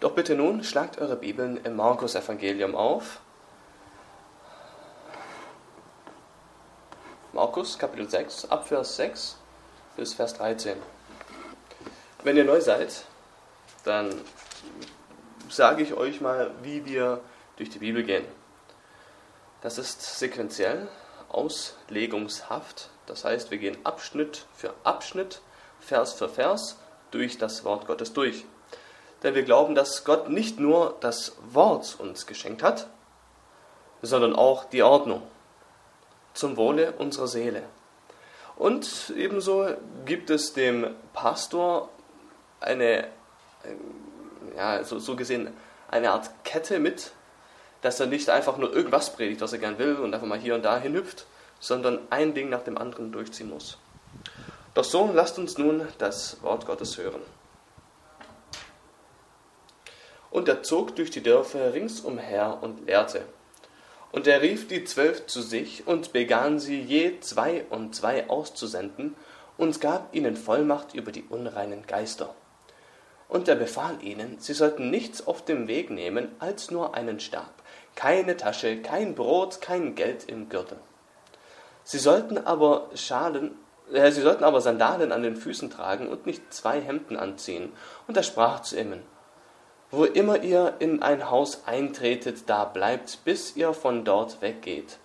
Doch 0.00 0.12
bitte 0.12 0.34
nun 0.34 0.64
schlagt 0.64 0.98
eure 0.98 1.16
Bibeln 1.16 1.58
im 1.62 1.76
Markus 1.76 2.14
Evangelium 2.14 2.74
auf. 2.74 3.20
Markus 7.34 7.78
Kapitel 7.78 8.08
6, 8.08 8.50
Abvers 8.50 8.96
6 8.96 9.36
bis 9.96 10.14
Vers 10.14 10.32
13. 10.34 10.78
Wenn 12.24 12.38
ihr 12.38 12.44
neu 12.44 12.62
seid, 12.62 13.04
dann 13.84 14.18
sage 15.50 15.82
ich 15.82 15.92
euch 15.92 16.22
mal, 16.22 16.50
wie 16.62 16.86
wir 16.86 17.20
durch 17.56 17.68
die 17.68 17.78
Bibel 17.78 18.02
gehen. 18.02 18.24
Das 19.60 19.76
ist 19.76 20.18
sequenziell, 20.18 20.88
auslegungshaft. 21.28 22.88
Das 23.04 23.26
heißt, 23.26 23.50
wir 23.50 23.58
gehen 23.58 23.76
Abschnitt 23.84 24.46
für 24.54 24.72
Abschnitt, 24.82 25.42
Vers 25.78 26.14
für 26.14 26.30
Vers 26.30 26.78
durch 27.10 27.36
das 27.36 27.64
Wort 27.64 27.86
Gottes 27.86 28.14
durch 28.14 28.46
denn 29.22 29.34
wir 29.34 29.42
glauben, 29.42 29.74
dass 29.74 30.04
Gott 30.04 30.28
nicht 30.28 30.58
nur 30.58 30.96
das 31.00 31.36
Wort 31.52 31.96
uns 31.98 32.26
geschenkt 32.26 32.62
hat, 32.62 32.88
sondern 34.02 34.34
auch 34.34 34.64
die 34.64 34.82
Ordnung 34.82 35.22
zum 36.32 36.56
Wohle 36.56 36.92
unserer 36.92 37.26
Seele. 37.26 37.62
Und 38.56 39.12
ebenso 39.16 39.68
gibt 40.04 40.30
es 40.30 40.52
dem 40.52 40.94
Pastor 41.12 41.88
eine, 42.60 43.08
ja, 44.56 44.84
so, 44.84 44.98
so 44.98 45.16
gesehen, 45.16 45.50
eine 45.90 46.12
Art 46.12 46.30
Kette 46.44 46.78
mit, 46.78 47.12
dass 47.82 48.00
er 48.00 48.06
nicht 48.06 48.28
einfach 48.28 48.58
nur 48.58 48.72
irgendwas 48.72 49.14
predigt, 49.14 49.40
was 49.40 49.52
er 49.52 49.58
gern 49.58 49.78
will 49.78 49.96
und 49.96 50.14
einfach 50.14 50.26
mal 50.26 50.38
hier 50.38 50.54
und 50.54 50.64
da 50.64 50.78
hinhüpft, 50.78 51.26
sondern 51.58 51.98
ein 52.10 52.34
Ding 52.34 52.48
nach 52.48 52.62
dem 52.62 52.76
anderen 52.76 53.12
durchziehen 53.12 53.48
muss. 53.48 53.78
Doch 54.74 54.84
so 54.84 55.10
lasst 55.12 55.38
uns 55.38 55.58
nun 55.58 55.88
das 55.98 56.42
Wort 56.42 56.66
Gottes 56.66 56.98
hören. 56.98 57.22
Und 60.30 60.48
er 60.48 60.62
zog 60.62 60.94
durch 60.96 61.10
die 61.10 61.22
Dörfer 61.22 61.74
ringsumher 61.74 62.58
und 62.62 62.86
lehrte. 62.86 63.22
Und 64.12 64.26
er 64.26 64.42
rief 64.42 64.68
die 64.68 64.84
Zwölf 64.84 65.26
zu 65.26 65.40
sich 65.40 65.86
und 65.86 66.12
begann 66.12 66.58
sie 66.58 66.80
je 66.80 67.20
zwei 67.20 67.64
und 67.70 67.94
zwei 67.94 68.28
auszusenden 68.28 69.14
und 69.56 69.80
gab 69.80 70.14
ihnen 70.14 70.36
Vollmacht 70.36 70.94
über 70.94 71.12
die 71.12 71.24
unreinen 71.28 71.86
Geister. 71.86 72.34
Und 73.28 73.46
er 73.46 73.54
befahl 73.54 74.02
ihnen, 74.02 74.38
sie 74.40 74.54
sollten 74.54 74.90
nichts 74.90 75.26
auf 75.26 75.44
dem 75.44 75.68
Weg 75.68 75.90
nehmen 75.90 76.28
als 76.40 76.72
nur 76.72 76.94
einen 76.94 77.20
Stab, 77.20 77.52
keine 77.94 78.36
Tasche, 78.36 78.82
kein 78.82 79.14
Brot, 79.14 79.60
kein 79.60 79.94
Geld 79.94 80.24
im 80.28 80.48
Gürtel. 80.48 80.78
Sie 81.84 81.98
sollten 81.98 82.38
aber 82.38 82.90
Schalen, 82.94 83.52
äh, 83.92 84.10
sie 84.10 84.22
sollten 84.22 84.42
aber 84.42 84.60
Sandalen 84.60 85.12
an 85.12 85.22
den 85.22 85.36
Füßen 85.36 85.70
tragen 85.70 86.08
und 86.08 86.26
nicht 86.26 86.52
zwei 86.52 86.80
Hemden 86.80 87.16
anziehen. 87.16 87.72
Und 88.08 88.16
er 88.16 88.24
sprach 88.24 88.62
zu 88.62 88.78
ihnen, 88.78 89.02
wo 89.90 90.04
immer 90.04 90.42
ihr 90.42 90.76
in 90.78 91.02
ein 91.02 91.30
Haus 91.30 91.66
eintretet, 91.66 92.44
da 92.46 92.64
bleibt, 92.64 93.24
bis 93.24 93.56
ihr 93.56 93.72
von 93.72 94.04
dort 94.04 94.40
weggeht. 94.40 94.98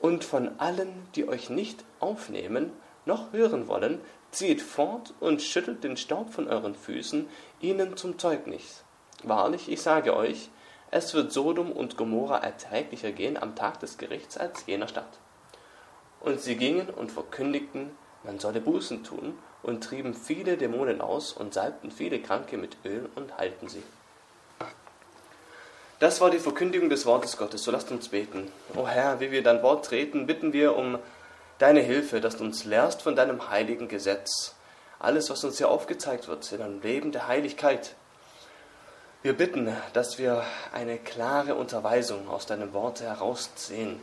Und 0.00 0.24
von 0.24 0.58
allen, 0.58 1.08
die 1.14 1.28
euch 1.28 1.48
nicht 1.48 1.84
aufnehmen, 2.00 2.72
noch 3.04 3.32
hören 3.32 3.68
wollen, 3.68 4.00
zieht 4.32 4.60
fort 4.60 5.14
und 5.20 5.42
schüttelt 5.42 5.84
den 5.84 5.96
Staub 5.96 6.32
von 6.32 6.48
euren 6.48 6.74
Füßen 6.74 7.28
ihnen 7.60 7.96
zum 7.96 8.18
Zeugnis. 8.18 8.82
Wahrlich, 9.22 9.70
ich 9.70 9.80
sage 9.80 10.14
euch, 10.16 10.50
es 10.90 11.14
wird 11.14 11.32
Sodom 11.32 11.72
und 11.72 11.96
Gomorra 11.96 12.38
erträglicher 12.38 13.12
gehen 13.12 13.36
am 13.36 13.54
Tag 13.54 13.80
des 13.80 13.96
Gerichts 13.96 14.36
als 14.36 14.66
jener 14.66 14.88
Stadt. 14.88 15.18
Und 16.20 16.40
sie 16.40 16.56
gingen 16.56 16.90
und 16.90 17.12
verkündigten, 17.12 17.90
man 18.24 18.38
solle 18.38 18.60
Bußen 18.60 19.04
tun, 19.04 19.38
und 19.62 19.82
trieben 19.82 20.14
viele 20.14 20.56
Dämonen 20.56 21.00
aus 21.00 21.32
und 21.32 21.54
salbten 21.54 21.90
viele 21.90 22.20
Kranke 22.20 22.56
mit 22.56 22.76
Öl 22.84 23.08
und 23.16 23.36
heilten 23.36 23.68
sie. 23.68 23.82
Das 25.98 26.20
war 26.20 26.30
die 26.30 26.38
Verkündigung 26.38 26.90
des 26.90 27.06
Wortes 27.06 27.38
Gottes. 27.38 27.62
So 27.64 27.70
lasst 27.70 27.90
uns 27.90 28.08
beten. 28.08 28.52
O 28.74 28.86
Herr, 28.86 29.18
wie 29.20 29.30
wir 29.30 29.42
dein 29.42 29.62
Wort 29.62 29.86
treten, 29.86 30.26
bitten 30.26 30.52
wir 30.52 30.76
um 30.76 30.98
deine 31.58 31.80
Hilfe, 31.80 32.20
dass 32.20 32.36
du 32.36 32.44
uns 32.44 32.64
lehrst 32.64 33.00
von 33.00 33.16
deinem 33.16 33.48
heiligen 33.48 33.88
Gesetz. 33.88 34.54
Alles, 34.98 35.30
was 35.30 35.42
uns 35.42 35.56
hier 35.56 35.70
aufgezeigt 35.70 36.28
wird, 36.28 36.52
in 36.52 36.60
einem 36.60 36.82
Leben 36.82 37.12
der 37.12 37.28
Heiligkeit. 37.28 37.94
Wir 39.22 39.32
bitten, 39.32 39.74
dass 39.94 40.18
wir 40.18 40.44
eine 40.74 40.98
klare 40.98 41.54
Unterweisung 41.54 42.28
aus 42.28 42.44
deinem 42.44 42.74
Wort 42.74 43.00
herausziehen, 43.00 43.98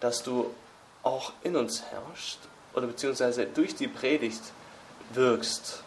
dass 0.00 0.22
du 0.22 0.54
auch 1.02 1.32
in 1.42 1.56
uns 1.56 1.84
herrschst 1.84 2.38
oder 2.74 2.86
beziehungsweise 2.86 3.46
durch 3.46 3.74
die 3.74 3.88
Predigt 3.88 4.42
wirkst, 5.14 5.82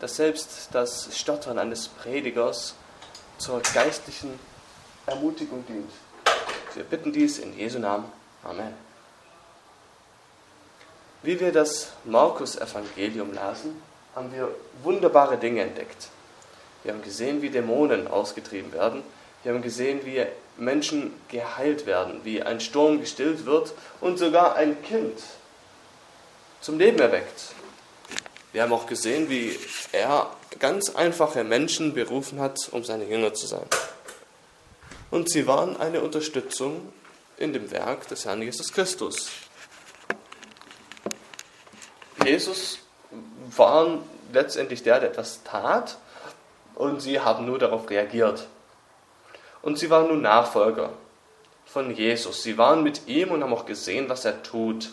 dass 0.00 0.16
selbst 0.16 0.70
das 0.72 1.16
Stottern 1.16 1.58
eines 1.58 1.86
Predigers 1.86 2.74
zur 3.38 3.60
geistlichen 3.62 4.38
Ermutigung 5.06 5.64
dient. 5.66 5.90
Wir 6.74 6.84
bitten 6.84 7.12
dies 7.12 7.38
in 7.38 7.56
Jesu 7.56 7.78
Namen. 7.78 8.04
Amen. 8.44 8.74
Wie 11.22 11.40
wir 11.40 11.52
das 11.52 11.92
Markus-Evangelium 12.04 13.32
lasen, 13.34 13.80
haben 14.14 14.32
wir 14.32 14.54
wunderbare 14.82 15.36
Dinge 15.36 15.62
entdeckt. 15.62 16.08
Wir 16.82 16.92
haben 16.92 17.02
gesehen, 17.02 17.42
wie 17.42 17.50
Dämonen 17.50 18.06
ausgetrieben 18.06 18.72
werden. 18.72 19.02
Wir 19.42 19.52
haben 19.52 19.62
gesehen, 19.62 20.04
wie 20.04 20.24
Menschen 20.56 21.12
geheilt 21.28 21.86
werden, 21.86 22.20
wie 22.24 22.42
ein 22.42 22.60
Sturm 22.60 23.00
gestillt 23.00 23.46
wird 23.46 23.72
und 24.00 24.18
sogar 24.18 24.56
ein 24.56 24.82
Kind 24.82 25.18
zum 26.60 26.78
Leben 26.78 26.98
erweckt. 26.98 27.54
Wir 28.52 28.62
haben 28.62 28.72
auch 28.72 28.86
gesehen, 28.86 29.28
wie 29.28 29.58
er 29.92 30.30
ganz 30.58 30.94
einfache 30.94 31.44
Menschen 31.44 31.94
berufen 31.94 32.40
hat, 32.40 32.68
um 32.70 32.84
seine 32.84 33.04
Jünger 33.04 33.34
zu 33.34 33.46
sein. 33.46 33.66
Und 35.10 35.30
sie 35.30 35.46
waren 35.46 35.78
eine 35.80 36.00
Unterstützung 36.00 36.92
in 37.36 37.52
dem 37.52 37.70
Werk 37.70 38.08
des 38.08 38.24
Herrn 38.24 38.42
Jesus 38.42 38.72
Christus. 38.72 39.30
Jesus 42.24 42.80
war 43.56 43.98
letztendlich 44.32 44.82
der, 44.82 45.00
der 45.00 45.10
etwas 45.10 45.42
tat, 45.44 45.98
und 46.74 47.00
sie 47.00 47.18
haben 47.18 47.46
nur 47.46 47.58
darauf 47.58 47.90
reagiert. 47.90 48.46
Und 49.62 49.78
sie 49.78 49.90
waren 49.90 50.08
nun 50.08 50.22
Nachfolger 50.22 50.90
von 51.66 51.92
Jesus. 51.92 52.42
Sie 52.42 52.56
waren 52.56 52.84
mit 52.84 53.08
ihm 53.08 53.32
und 53.32 53.42
haben 53.42 53.52
auch 53.52 53.66
gesehen, 53.66 54.08
was 54.08 54.24
er 54.24 54.42
tut. 54.42 54.90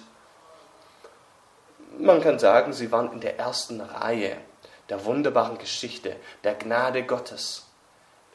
Man 1.99 2.21
kann 2.21 2.39
sagen, 2.39 2.73
sie 2.73 2.91
waren 2.91 3.11
in 3.13 3.21
der 3.21 3.37
ersten 3.37 3.81
Reihe 3.81 4.37
der 4.89 5.05
wunderbaren 5.05 5.57
Geschichte 5.57 6.15
der 6.43 6.55
Gnade 6.55 7.03
Gottes 7.03 7.65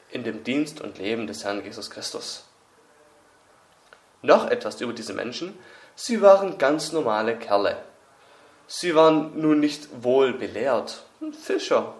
in 0.09 0.23
dem 0.23 0.43
Dienst 0.43 0.81
und 0.81 0.97
Leben 0.97 1.27
des 1.27 1.43
Herrn 1.43 1.63
Jesus 1.63 1.89
Christus. 1.89 2.45
Noch 4.21 4.49
etwas 4.49 4.79
über 4.81 4.93
diese 4.93 5.13
Menschen. 5.13 5.57
Sie 5.95 6.21
waren 6.21 6.57
ganz 6.57 6.91
normale 6.91 7.37
Kerle. 7.37 7.77
Sie 8.67 8.95
waren 8.95 9.39
nun 9.39 9.59
nicht 9.59 10.03
wohl 10.03 10.33
belehrt. 10.33 11.03
Fischer, 11.41 11.95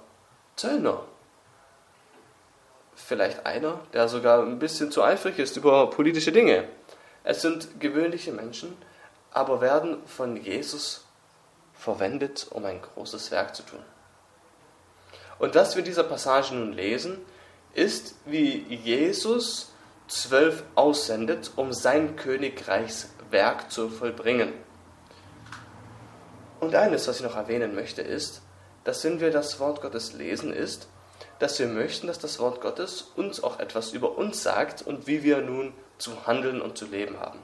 Zöllner. 0.56 1.04
Vielleicht 2.96 3.46
einer, 3.46 3.80
der 3.94 4.08
sogar 4.08 4.44
ein 4.44 4.60
bisschen 4.60 4.92
zu 4.92 5.04
eifrig 5.04 5.40
ist 5.40 5.58
über 5.58 5.90
politische 5.90 6.32
Dinge. 6.32 6.68
Es 7.24 7.42
sind 7.42 7.80
gewöhnliche 7.80 8.32
Menschen, 8.32 8.78
aber 9.32 9.62
werden 9.62 10.06
von 10.06 10.36
Jesus 10.36 11.06
verwendet, 11.74 12.48
um 12.52 12.66
ein 12.66 12.82
großes 12.82 13.32
Werk 13.32 13.56
zu 13.56 13.64
tun. 13.64 13.80
Und 15.42 15.56
was 15.56 15.74
wir 15.74 15.80
in 15.80 15.86
dieser 15.86 16.04
Passage 16.04 16.54
nun 16.54 16.72
lesen, 16.72 17.18
ist, 17.74 18.14
wie 18.26 18.60
Jesus 18.76 19.74
zwölf 20.08 20.64
aussendet, 20.76 21.54
um 21.56 21.74
sein 21.74 22.16
Königreichswerk 22.16 23.72
zu 23.72 23.90
vollbringen. 23.90 24.54
Und 26.60 26.76
eines, 26.76 27.08
was 27.08 27.16
ich 27.16 27.24
noch 27.24 27.36
erwähnen 27.36 27.74
möchte, 27.74 28.04
ist, 28.04 28.44
dass 28.84 29.04
wenn 29.04 29.20
wir 29.20 29.32
das 29.32 29.60
Wort 29.60 29.82
Gottes 29.82 30.14
lesen, 30.14 30.54
ist, 30.54 30.88
dass 31.40 31.58
wir 31.58 31.66
möchten, 31.66 32.06
dass 32.06 32.20
das 32.20 32.38
Wort 32.38 32.62
Gottes 32.62 33.12
uns 33.16 33.44
auch 33.44 33.60
etwas 33.60 33.94
über 33.94 34.20
uns 34.20 34.44
sagt 34.44 34.84
und 34.84 35.08
wie 35.08 35.24
wir 35.24 35.42
nun 35.42 35.74
zu 35.98 36.28
handeln 36.28 36.62
und 36.62 36.78
zu 36.78 36.86
leben 36.86 37.20
haben. 37.20 37.40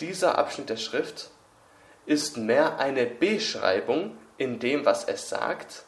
Dieser 0.00 0.36
Abschnitt 0.36 0.68
der 0.68 0.76
Schrift 0.76 1.30
ist 2.04 2.36
mehr 2.36 2.78
eine 2.78 3.06
Beschreibung 3.06 4.14
in 4.36 4.58
dem, 4.58 4.84
was 4.84 5.04
es 5.04 5.30
sagt, 5.30 5.84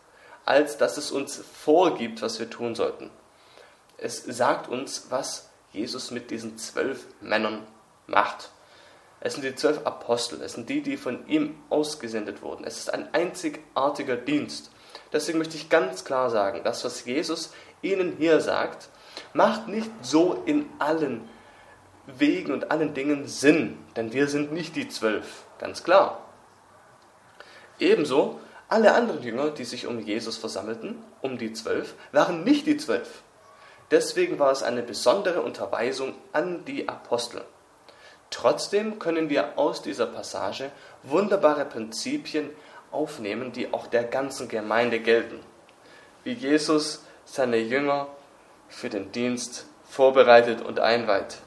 als 0.47 0.79
dass 0.79 0.97
es 0.97 1.11
uns 1.11 1.37
vorgibt, 1.37 2.23
was 2.23 2.39
wir 2.39 2.49
tun 2.49 2.75
sollten. 2.75 3.11
Es 3.99 4.25
sagt 4.25 4.69
uns, 4.69 5.07
was 5.11 5.51
Jesus 5.73 6.11
mit 6.11 6.31
diesen 6.31 6.57
zwölf 6.57 7.05
Männern 7.21 7.67
macht. 8.07 8.51
Es 9.21 9.35
sind 9.35 9.43
die 9.43 9.55
zwölf 9.55 9.85
Apostel, 9.85 10.41
es 10.43 10.53
sind 10.53 10.69
die, 10.69 10.83
die 10.83 10.97
von 10.97 11.27
ihm 11.27 11.57
ausgesendet 11.69 12.43
wurden. 12.43 12.65
Es 12.65 12.79
ist 12.79 12.95
ein 12.95 13.13
einzigartiger 13.13 14.17
Dienst. 14.17 14.71
Deswegen 15.13 15.39
möchte 15.39 15.57
ich 15.57 15.69
ganz 15.69 16.05
klar 16.05 16.31
sagen, 16.31 16.61
das, 16.63 16.85
was 16.85 17.05
Jesus 17.05 17.53
ihnen 17.83 18.17
hier 18.17 18.41
sagt, 18.41 18.89
macht 19.33 19.69
nicht 19.69 19.91
so 20.03 20.43
in 20.47 20.69
allen 20.79 21.29
Wegen 22.07 22.53
und 22.53 22.71
allen 22.71 22.95
Dingen 22.95 23.27
Sinn, 23.27 23.79
denn 23.97 24.13
wir 24.13 24.29
sind 24.29 24.53
nicht 24.53 24.77
die 24.77 24.89
zwölf, 24.89 25.45
ganz 25.59 25.83
klar. 25.83 26.23
Ebenso 27.81 28.41
Alle 28.69 28.95
anderen 28.95 29.23
Jünger, 29.23 29.51
die 29.51 29.65
sich 29.65 29.87
um 29.87 30.01
Jesus 30.01 30.37
versammelten, 30.37 31.03
um 31.23 31.39
die 31.39 31.53
zwölf, 31.53 31.95
waren 32.13 32.43
nicht 32.43 32.67
die 32.67 32.77
zwölf. 32.77 33.23
Deswegen 33.91 34.39
war 34.41 34.51
es 34.51 34.65
eine 34.65 34.83
besondere 34.83 35.43
Unterweisung 35.43 36.15
an 36.33 36.65
die 36.65 36.89
Apostel. 36.89 37.45
Trotzdem 38.31 38.99
können 38.99 39.29
wir 39.29 39.57
aus 39.57 39.83
dieser 39.83 40.07
Passage 40.07 40.73
wunderbare 41.05 41.65
Prinzipien 41.65 42.51
aufnehmen, 42.91 43.53
die 43.53 43.73
auch 43.73 43.87
der 43.87 44.03
ganzen 44.03 44.49
Gemeinde 44.49 44.99
gelten. 44.99 45.39
Wie 46.25 46.33
Jesus 46.33 47.05
seine 47.25 47.59
Jünger 47.59 48.09
für 48.69 48.89
den 48.89 49.13
Dienst 49.13 49.67
vorbereitet 49.89 50.61
und 50.63 50.81
einweiht. 50.81 51.39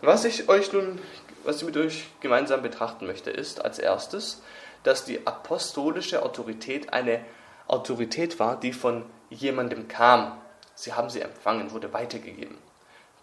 Was 0.00 0.24
ich 0.24 0.48
euch 0.48 0.72
nun, 0.72 1.00
was 1.42 1.56
ich 1.56 1.64
mit 1.64 1.76
euch 1.76 2.06
gemeinsam 2.20 2.62
betrachten 2.62 3.06
möchte, 3.06 3.30
ist 3.30 3.64
als 3.64 3.80
erstes, 3.80 4.42
dass 4.86 5.04
die 5.04 5.26
apostolische 5.26 6.22
Autorität 6.22 6.92
eine 6.92 7.24
Autorität 7.66 8.38
war, 8.38 8.58
die 8.58 8.72
von 8.72 9.04
jemandem 9.30 9.88
kam. 9.88 10.40
Sie 10.76 10.92
haben 10.92 11.10
sie 11.10 11.20
empfangen, 11.20 11.72
wurde 11.72 11.92
weitergegeben. 11.92 12.56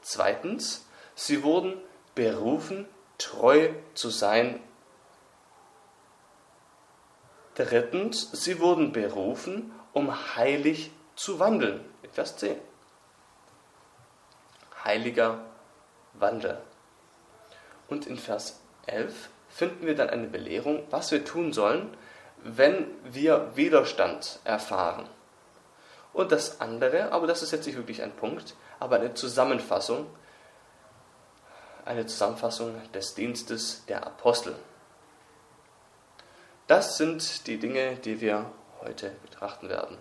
Zweitens, 0.02 0.86
sie 1.16 1.42
wurden 1.42 1.78
berufen, 2.16 2.86
treu 3.18 3.70
zu 3.94 4.10
sein. 4.10 4.60
Drittens, 7.56 8.30
sie 8.34 8.60
wurden 8.60 8.92
berufen, 8.92 9.72
um 9.94 10.36
heilig 10.36 10.92
zu 11.16 11.40
wandeln. 11.40 11.86
In 12.02 12.12
Vers 12.12 12.36
10. 12.36 12.58
Heiliger 14.84 15.46
Wandel. 16.12 16.62
Und 17.88 18.06
in 18.06 18.18
Vers 18.18 18.60
11 18.86 19.30
finden 19.54 19.86
wir 19.86 19.96
dann 19.96 20.10
eine 20.10 20.28
Belehrung, 20.28 20.84
was 20.90 21.12
wir 21.12 21.24
tun 21.24 21.54
sollen, 21.54 21.96
wenn 22.38 22.88
wir 23.04 23.56
Widerstand 23.56 24.40
erfahren. 24.44 25.08
Und 26.12 26.32
das 26.32 26.60
andere, 26.60 27.12
aber 27.12 27.28
das 27.28 27.44
ist 27.44 27.52
jetzt 27.52 27.66
nicht 27.68 27.78
wirklich 27.78 28.02
ein 28.02 28.12
Punkt, 28.12 28.56
aber 28.80 28.98
eine 28.98 29.14
Zusammenfassung, 29.14 30.08
eine 31.86 32.06
Zusammenfassung 32.06 32.74
des 32.94 33.14
Dienstes 33.14 33.86
der 33.86 34.06
Apostel. 34.06 34.56
Das 36.68 36.98
sind 36.98 37.46
die 37.46 37.58
Dinge, 37.58 37.96
die 37.98 38.22
wir 38.22 38.52
heute 38.82 39.12
betrachten 39.22 39.70
werden. 39.70 39.98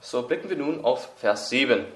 So 0.00 0.22
blicken 0.22 0.48
wir 0.48 0.56
nun 0.56 0.84
auf 0.84 1.10
Vers 1.18 1.50
7. 1.50 1.86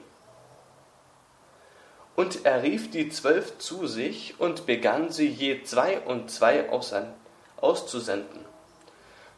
Und 2.21 2.45
er 2.45 2.63
rief 2.63 2.91
die 2.91 3.09
Zwölf 3.09 3.57
zu 3.57 3.87
sich 3.87 4.39
und 4.39 4.67
begann 4.67 5.11
sie 5.11 5.27
je 5.27 5.63
zwei 5.63 6.01
und 6.01 6.31
zwei 6.31 6.69
auszusenden. 6.69 8.45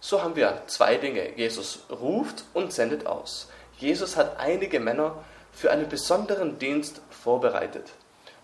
So 0.01 0.21
haben 0.21 0.35
wir 0.35 0.65
zwei 0.67 0.97
Dinge. 0.97 1.39
Jesus 1.39 1.85
ruft 1.89 2.43
und 2.55 2.73
sendet 2.73 3.07
aus. 3.07 3.49
Jesus 3.79 4.17
hat 4.17 4.41
einige 4.41 4.81
Männer 4.81 5.23
für 5.53 5.71
einen 5.71 5.89
besonderen 5.89 6.59
Dienst 6.59 7.03
vorbereitet. 7.09 7.93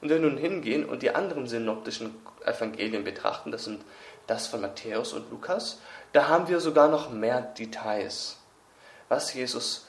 Und 0.01 0.09
wenn 0.09 0.23
wir 0.23 0.31
nun 0.31 0.39
hingehen 0.39 0.85
und 0.85 1.03
die 1.03 1.17
anderen 1.17 1.49
synoptischen 1.49 2.15
Evangelien 2.45 3.03
betrachten, 3.03 3.51
das 3.51 3.65
sind 3.65 3.85
das 4.29 4.47
von 4.47 4.61
Matthäus 4.61 5.15
und 5.15 5.33
Lukas, 5.33 5.81
da 6.13 6.29
haben 6.29 6.47
wir 6.47 6.61
sogar 6.61 6.87
noch 6.87 7.11
mehr 7.11 7.41
Details, 7.41 8.37
was 9.09 9.35
Jesus 9.35 9.89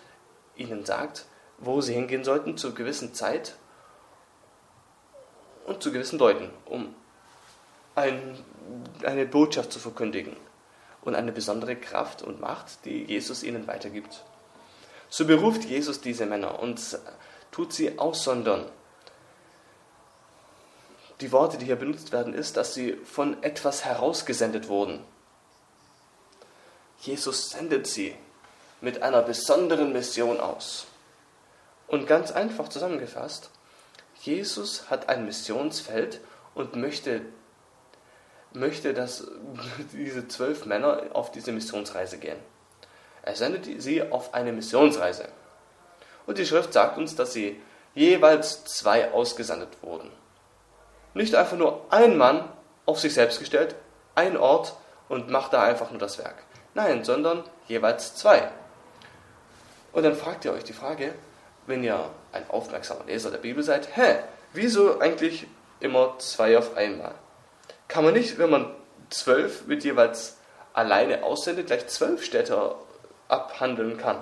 ihnen 0.55 0.85
sagt, 0.85 1.25
wo 1.59 1.81
sie 1.81 1.93
hingehen 1.93 2.23
sollten 2.23 2.57
zu 2.57 2.73
gewissen 2.73 3.13
Zeit 3.13 3.53
und 5.69 5.83
zu 5.83 5.91
gewissen 5.91 6.19
Leuten, 6.19 6.49
um 6.65 6.93
ein, 7.95 8.37
eine 9.03 9.25
Botschaft 9.25 9.71
zu 9.71 9.79
verkündigen 9.79 10.35
und 11.01 11.15
eine 11.15 11.31
besondere 11.31 11.75
Kraft 11.75 12.21
und 12.23 12.41
Macht, 12.41 12.85
die 12.85 13.03
Jesus 13.03 13.43
ihnen 13.43 13.67
weitergibt. 13.67 14.23
So 15.09 15.25
beruft 15.25 15.65
Jesus 15.65 16.01
diese 16.01 16.25
Männer 16.25 16.59
und 16.59 16.99
tut 17.51 17.73
sie 17.73 17.97
aussondern. 17.97 18.65
Die 21.21 21.31
Worte, 21.31 21.57
die 21.57 21.65
hier 21.65 21.75
benutzt 21.75 22.11
werden, 22.11 22.33
ist, 22.33 22.57
dass 22.57 22.73
sie 22.73 22.93
von 23.03 23.41
etwas 23.43 23.85
herausgesendet 23.85 24.69
wurden. 24.69 25.03
Jesus 27.01 27.49
sendet 27.49 27.87
sie 27.87 28.15
mit 28.81 29.03
einer 29.03 29.21
besonderen 29.21 29.91
Mission 29.93 30.39
aus. 30.39 30.87
Und 31.87 32.07
ganz 32.07 32.31
einfach 32.31 32.69
zusammengefasst, 32.69 33.49
Jesus 34.21 34.89
hat 34.89 35.09
ein 35.09 35.25
Missionsfeld 35.25 36.19
und 36.53 36.75
möchte, 36.75 37.21
möchte, 38.53 38.93
dass 38.93 39.27
diese 39.93 40.27
zwölf 40.27 40.65
Männer 40.65 41.03
auf 41.13 41.31
diese 41.31 41.51
Missionsreise 41.51 42.17
gehen. 42.17 42.39
Er 43.21 43.35
sendet 43.35 43.81
sie 43.81 44.01
auf 44.11 44.33
eine 44.33 44.51
Missionsreise. 44.51 45.29
Und 46.25 46.37
die 46.37 46.45
Schrift 46.45 46.73
sagt 46.73 46.97
uns, 46.97 47.15
dass 47.15 47.33
sie 47.33 47.61
jeweils 47.95 48.63
zwei 48.65 49.11
ausgesandt 49.11 49.69
wurden. 49.81 50.11
Nicht 51.13 51.35
einfach 51.35 51.57
nur 51.57 51.85
ein 51.89 52.17
Mann 52.17 52.47
auf 52.85 52.99
sich 52.99 53.13
selbst 53.13 53.39
gestellt, 53.39 53.75
ein 54.15 54.37
Ort 54.37 54.75
und 55.07 55.29
macht 55.29 55.53
da 55.53 55.63
einfach 55.63 55.89
nur 55.91 55.99
das 55.99 56.17
Werk. 56.17 56.35
Nein, 56.73 57.03
sondern 57.03 57.43
jeweils 57.67 58.15
zwei. 58.15 58.49
Und 59.91 60.03
dann 60.03 60.15
fragt 60.15 60.45
ihr 60.45 60.53
euch 60.53 60.63
die 60.63 60.73
Frage, 60.73 61.13
wenn 61.65 61.83
ihr 61.83 62.09
ein 62.31 62.49
aufmerksamer 62.49 63.05
Leser 63.05 63.31
der 63.31 63.39
Bibel 63.39 63.63
seid, 63.63 63.95
hä, 63.95 64.15
wieso 64.53 64.99
eigentlich 64.99 65.47
immer 65.79 66.15
zwei 66.19 66.57
auf 66.57 66.75
einmal? 66.75 67.13
Kann 67.87 68.03
man 68.03 68.13
nicht, 68.13 68.37
wenn 68.37 68.49
man 68.49 68.73
zwölf 69.09 69.65
mit 69.65 69.83
jeweils 69.83 70.37
alleine 70.73 71.23
aussendet, 71.23 71.67
gleich 71.67 71.87
zwölf 71.87 72.23
Städte 72.23 72.75
abhandeln 73.27 73.97
kann? 73.97 74.21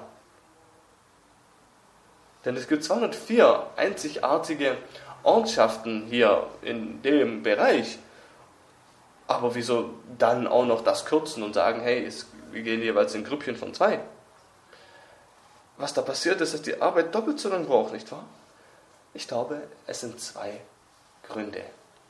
Denn 2.45 2.56
es 2.56 2.68
gibt 2.68 2.83
204 2.83 3.68
einzigartige 3.75 4.77
Ortschaften 5.24 6.06
hier 6.07 6.48
in 6.62 7.01
dem 7.01 7.44
Bereich. 7.44 8.00
Aber 9.27 9.56
wieso 9.56 9.89
dann 10.18 10.48
auch 10.48 10.65
noch 10.65 10.81
das 10.81 11.06
kürzen 11.06 11.44
und 11.44 11.54
sagen, 11.54 11.81
hey, 11.81 12.06
es, 12.06 12.27
wir 12.51 12.62
gehen 12.62 12.81
jeweils 12.81 13.13
in 13.13 13.25
Grüppchen 13.25 13.57
von 13.57 13.74
zwei? 13.74 14.00
Was 15.78 15.94
da 15.94 16.02
passiert 16.02 16.42
ist, 16.42 16.54
dass 16.54 16.62
die 16.62 16.82
Arbeit 16.82 17.14
doppelt 17.14 17.40
so 17.40 17.50
lange 17.50 17.66
braucht, 17.66 17.94
nicht 17.94 18.12
wahr? 18.12 18.26
Ich 19.14 19.28
glaube, 19.28 19.62
es 19.86 20.00
sind 20.00 20.20
zwei 20.20 20.60
Gründe. 21.28 21.62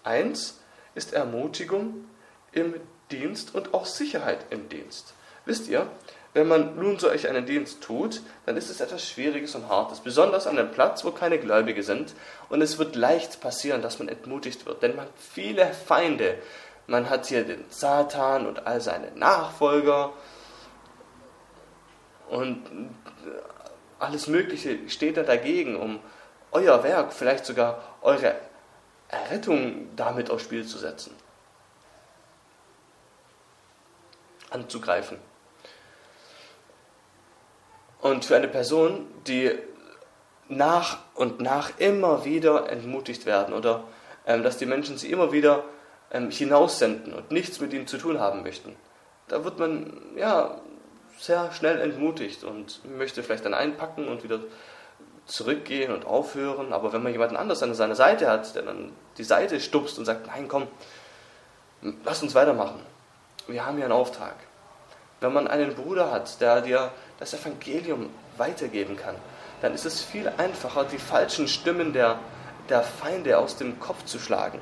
Eins 0.04 0.60
ist 0.96 1.14
Ermutigung 1.14 2.06
im 2.52 2.75
Dienst 3.12 3.56
und 3.56 3.74
auch 3.74 3.86
Sicherheit 3.86 4.40
im 4.50 4.69
Dienst. 4.69 5.14
Wisst 5.46 5.68
ihr, 5.68 5.88
wenn 6.34 6.48
man 6.48 6.75
nun 6.75 7.00
solch 7.00 7.28
einen 7.28 7.46
Dienst 7.46 7.81
tut, 7.81 8.21
dann 8.45 8.57
ist 8.57 8.69
es 8.69 8.80
etwas 8.80 9.07
Schwieriges 9.07 9.56
und 9.56 9.69
Hartes, 9.69 10.02
besonders 10.02 10.45
an 10.45 10.57
einem 10.57 10.71
Platz, 10.71 11.04
wo 11.04 11.12
keine 11.12 11.40
Gläubige 11.40 11.83
sind. 11.83 12.14
Und 12.50 12.62
es 12.62 12.78
wird 12.78 12.95
leicht 12.95 13.42
passieren, 13.42 13.81
dass 13.81 14.00
man 14.00 14.07
entmutigt 14.07 14.66
wird, 14.66 14.83
denn 14.83 14.95
man 14.95 15.06
hat 15.06 15.14
viele 15.18 15.66
Feinde. 15.74 16.38
Man 16.86 17.09
hat 17.09 17.26
hier 17.26 17.44
den 17.44 17.66
Satan 17.69 18.45
und 18.45 18.68
all 18.68 18.81
seine 18.81 19.12
Nachfolger 19.16 20.14
und 22.30 22.62
alles 23.99 24.27
Mögliche 24.27 24.77
steht 24.89 25.18
da 25.18 25.23
dagegen, 25.23 25.75
um 25.75 25.99
euer 26.51 26.83
Werk, 26.83 27.13
vielleicht 27.13 27.45
sogar 27.45 27.81
eure 28.01 28.35
Errettung 29.09 29.89
damit 29.95 30.30
aufs 30.30 30.44
Spiel 30.44 30.66
zu 30.66 30.77
setzen. 30.77 31.16
Anzugreifen. 34.49 35.18
Und 37.99 38.25
für 38.25 38.35
eine 38.35 38.47
Person, 38.47 39.07
die 39.27 39.51
nach 40.47 40.99
und 41.16 41.42
nach 41.42 41.77
immer 41.77 42.23
wieder 42.23 42.69
entmutigt 42.69 43.25
werden 43.25 43.54
oder 43.54 43.83
ähm, 44.25 44.44
dass 44.44 44.57
die 44.57 44.66
Menschen 44.66 44.97
sie 44.97 45.11
immer 45.11 45.31
wieder 45.31 45.63
ähm, 46.11 46.30
hinaussenden 46.30 47.13
und 47.13 47.31
nichts 47.31 47.59
mit 47.59 47.73
ihnen 47.73 47.87
zu 47.87 47.97
tun 47.97 48.19
haben 48.19 48.44
möchten, 48.44 48.75
da 49.27 49.44
wird 49.44 49.59
man 49.59 50.01
ja 50.16 50.61
sehr 51.18 51.52
schnell 51.52 51.81
entmutigt 51.81 52.44
und 52.44 52.81
möchte 52.97 53.24
vielleicht 53.24 53.45
dann 53.45 53.54
einpacken 53.54 54.07
und 54.07 54.24
wieder 54.24 54.40
zurückgehen 55.26 55.92
und 55.92 56.06
aufhören. 56.06 56.74
Aber 56.74 56.94
wenn 56.94 57.04
man 57.04 57.12
jemanden 57.12 57.36
anders 57.36 57.62
an 57.64 57.74
seiner 57.74 57.95
Seite 57.95 58.30
hat, 58.30 58.56
der 58.56 58.64
dann 58.64 58.92
die 59.18 59.24
Seite 59.24 59.59
stupst 59.59 59.97
und 60.00 60.06
sagt, 60.06 60.28
nein, 60.28 60.47
komm, 60.47 60.68
lass 62.04 62.24
uns 62.24 62.36
weitermachen. 62.36 62.80
Wir 63.47 63.66
haben 63.66 63.76
hier 63.76 63.86
einen 63.86 63.94
Auftrag. 63.94 64.36
Wenn 65.19 65.33
man 65.33 65.47
einen 65.47 65.74
Bruder 65.74 66.12
hat, 66.12 66.40
der 66.42 66.62
dir 66.62 66.92
das 67.19 67.33
Evangelium 67.33 68.09
weitergeben 68.38 68.95
kann, 68.95 69.16
dann 69.62 69.74
ist 69.74 69.86
es 69.86 70.04
viel 70.04 70.31
einfacher, 70.38 70.83
die 70.83 71.00
falschen 71.00 71.47
Stimmen 71.47 71.92
der, 71.94 72.19
der 72.69 72.83
Feinde 72.83 73.40
aus 73.40 73.57
dem 73.57 73.80
Kopf 73.80 74.06
zu 74.06 74.19
schlagen. 74.19 74.59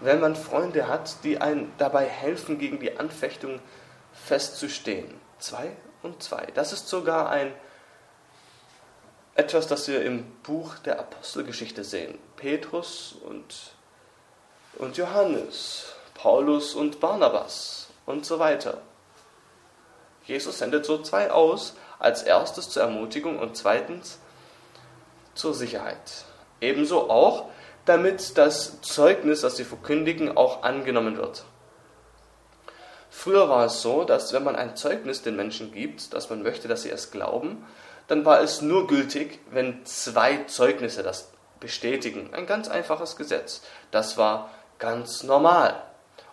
Wenn 0.00 0.20
man 0.20 0.36
Freunde 0.36 0.88
hat, 0.88 1.24
die 1.24 1.40
einem 1.40 1.72
dabei 1.78 2.04
helfen, 2.04 2.58
gegen 2.58 2.78
die 2.78 2.98
Anfechtung 2.98 3.60
festzustehen. 4.24 5.20
Zwei 5.38 5.70
und 6.02 6.22
zwei. 6.22 6.46
Das 6.54 6.72
ist 6.72 6.88
sogar 6.88 7.30
ein 7.30 7.52
etwas, 9.34 9.66
das 9.66 9.88
wir 9.88 10.02
im 10.02 10.24
Buch 10.42 10.78
der 10.78 10.98
Apostelgeschichte 10.98 11.84
sehen. 11.84 12.18
Petrus 12.36 13.14
und 13.26 13.54
und 14.78 14.96
Johannes, 14.96 15.92
Paulus 16.14 16.74
und 16.74 17.00
Barnabas 17.00 17.88
und 18.06 18.24
so 18.24 18.38
weiter. 18.38 18.78
Jesus 20.24 20.58
sendet 20.58 20.84
so 20.84 21.02
zwei 21.02 21.30
aus, 21.30 21.74
als 21.98 22.22
erstes 22.22 22.70
zur 22.70 22.82
Ermutigung 22.82 23.38
und 23.38 23.56
zweitens 23.56 24.18
zur 25.34 25.54
Sicherheit. 25.54 26.24
Ebenso 26.60 27.10
auch, 27.10 27.50
damit 27.84 28.38
das 28.38 28.80
Zeugnis, 28.80 29.40
das 29.40 29.56
sie 29.56 29.64
verkündigen, 29.64 30.36
auch 30.36 30.62
angenommen 30.62 31.16
wird. 31.16 31.44
Früher 33.20 33.50
war 33.50 33.66
es 33.66 33.82
so, 33.82 34.04
dass 34.04 34.32
wenn 34.32 34.44
man 34.44 34.56
ein 34.56 34.76
Zeugnis 34.76 35.20
den 35.20 35.36
Menschen 35.36 35.72
gibt, 35.72 36.14
dass 36.14 36.30
man 36.30 36.42
möchte, 36.42 36.68
dass 36.68 36.84
sie 36.84 36.90
es 36.90 37.10
glauben, 37.10 37.66
dann 38.08 38.24
war 38.24 38.40
es 38.40 38.62
nur 38.62 38.86
gültig, 38.86 39.40
wenn 39.50 39.84
zwei 39.84 40.44
Zeugnisse 40.44 41.02
das 41.02 41.30
bestätigen. 41.60 42.32
Ein 42.32 42.46
ganz 42.46 42.70
einfaches 42.70 43.16
Gesetz. 43.16 43.60
Das 43.90 44.16
war 44.16 44.48
ganz 44.78 45.22
normal. 45.22 45.82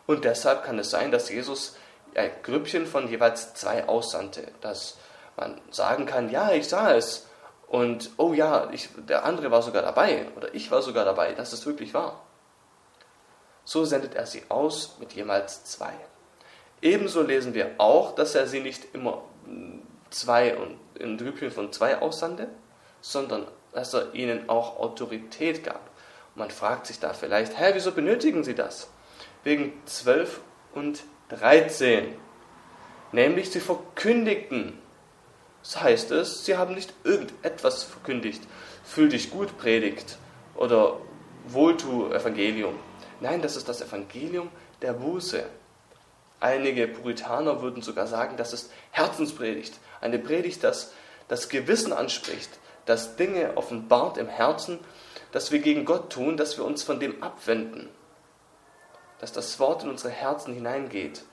Und 0.05 0.23
deshalb 0.23 0.63
kann 0.63 0.79
es 0.79 0.89
sein, 0.89 1.11
dass 1.11 1.27
Jesus 1.27 1.75
ein 2.15 2.31
Grüppchen 2.41 2.87
von 2.87 3.09
jeweils 3.09 3.53
zwei 3.53 3.85
aussandte, 3.89 4.47
dass 4.61 4.95
man 5.35 5.59
sagen 5.71 6.05
kann, 6.05 6.29
ja, 6.29 6.51
ich 6.51 6.69
sah 6.69 6.95
es. 6.95 7.27
Und 7.67 8.11
oh 8.15 8.31
ja, 8.31 8.69
ich, 8.71 8.87
der 8.95 9.25
andere 9.25 9.51
war 9.51 9.61
sogar 9.61 9.81
dabei 9.81 10.27
oder 10.37 10.55
ich 10.55 10.71
war 10.71 10.81
sogar 10.81 11.03
dabei, 11.03 11.33
dass 11.33 11.51
es 11.51 11.65
wirklich 11.65 11.93
war. 11.93 12.21
So 13.65 13.83
sendet 13.83 14.15
er 14.15 14.25
sie 14.25 14.43
aus 14.47 14.95
mit 15.01 15.11
jemals 15.11 15.65
zwei. 15.65 15.91
Ebenso 16.81 17.21
lesen 17.21 17.53
wir 17.53 17.71
auch, 17.77 18.13
dass 18.15 18.35
er 18.35 18.47
sie 18.47 18.59
nicht 18.59 18.93
immer 18.93 19.23
zwei 20.09 20.55
und 20.57 20.77
in 20.99 21.17
Grüppchen 21.17 21.51
von 21.51 21.71
zwei 21.71 21.99
aussandte, 21.99 22.47
sondern 23.01 23.47
dass 23.73 23.93
er 23.93 24.13
ihnen 24.13 24.49
auch 24.49 24.79
Autorität 24.79 25.63
gab. 25.63 25.89
Und 26.33 26.39
man 26.39 26.51
fragt 26.51 26.87
sich 26.87 26.99
da 26.99 27.13
vielleicht, 27.13 27.59
hä, 27.59 27.71
wieso 27.73 27.91
benötigen 27.91 28.43
sie 28.43 28.55
das? 28.55 28.89
Wegen 29.43 29.73
12 29.85 30.41
und 30.73 31.03
13. 31.29 32.15
Nämlich 33.11 33.51
sie 33.51 33.59
verkündigten. 33.59 34.77
Das 35.63 35.81
heißt 35.81 36.11
es, 36.11 36.45
sie 36.45 36.57
haben 36.57 36.75
nicht 36.75 36.93
irgendetwas 37.03 37.83
verkündigt. 37.83 38.43
Fühl 38.83 39.09
dich 39.09 39.31
gut 39.31 39.57
Predigt 39.57 40.17
oder 40.55 40.99
Wohltu 41.47 42.11
Evangelium. 42.11 42.75
Nein, 43.19 43.41
das 43.41 43.55
ist 43.55 43.67
das 43.67 43.81
Evangelium 43.81 44.49
der 44.81 44.93
Buße. 44.93 45.43
Einige 46.39 46.87
Puritaner 46.87 47.61
würden 47.61 47.81
sogar 47.81 48.07
sagen, 48.07 48.37
das 48.37 48.53
ist 48.53 48.71
Herzenspredigt. 48.91 49.79
Eine 50.01 50.19
Predigt, 50.19 50.63
das 50.63 50.91
das 51.27 51.49
Gewissen 51.49 51.93
anspricht, 51.93 52.49
das 52.85 53.15
Dinge 53.15 53.57
offenbart 53.57 54.17
im 54.17 54.27
Herzen, 54.27 54.79
dass 55.31 55.51
wir 55.51 55.59
gegen 55.59 55.85
Gott 55.85 56.11
tun, 56.11 56.37
dass 56.37 56.57
wir 56.57 56.65
uns 56.65 56.83
von 56.83 56.99
dem 56.99 57.21
abwenden, 57.21 57.89
dass 59.19 59.33
das 59.33 59.59
Wort 59.59 59.83
in 59.83 59.89
unsere 59.89 60.11
Herzen 60.11 60.53
hineingeht 60.53 61.23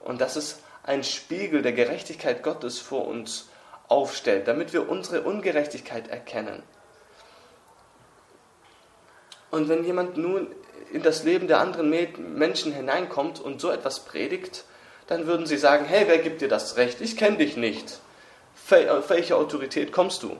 und 0.00 0.20
dass 0.20 0.36
es 0.36 0.60
ein 0.82 1.04
Spiegel 1.04 1.62
der 1.62 1.72
Gerechtigkeit 1.72 2.42
Gottes 2.42 2.78
vor 2.78 3.06
uns 3.06 3.48
aufstellt, 3.88 4.48
damit 4.48 4.72
wir 4.72 4.88
unsere 4.88 5.22
Ungerechtigkeit 5.22 6.08
erkennen. 6.08 6.62
Und 9.50 9.68
wenn 9.68 9.84
jemand 9.84 10.16
nun 10.16 10.48
in 10.92 11.02
das 11.02 11.24
Leben 11.24 11.48
der 11.48 11.60
anderen 11.60 11.90
Menschen 12.36 12.72
hineinkommt 12.72 13.40
und 13.40 13.60
so 13.60 13.70
etwas 13.70 14.04
predigt, 14.04 14.64
dann 15.06 15.26
würden 15.26 15.46
sie 15.46 15.58
sagen, 15.58 15.84
hey, 15.84 16.04
wer 16.06 16.18
gibt 16.18 16.40
dir 16.40 16.48
das 16.48 16.76
Recht? 16.76 17.00
Ich 17.00 17.16
kenne 17.16 17.38
dich 17.38 17.56
nicht. 17.56 17.98
Auf 18.88 19.10
welche 19.10 19.36
Autorität 19.36 19.92
kommst 19.92 20.22
du? 20.22 20.36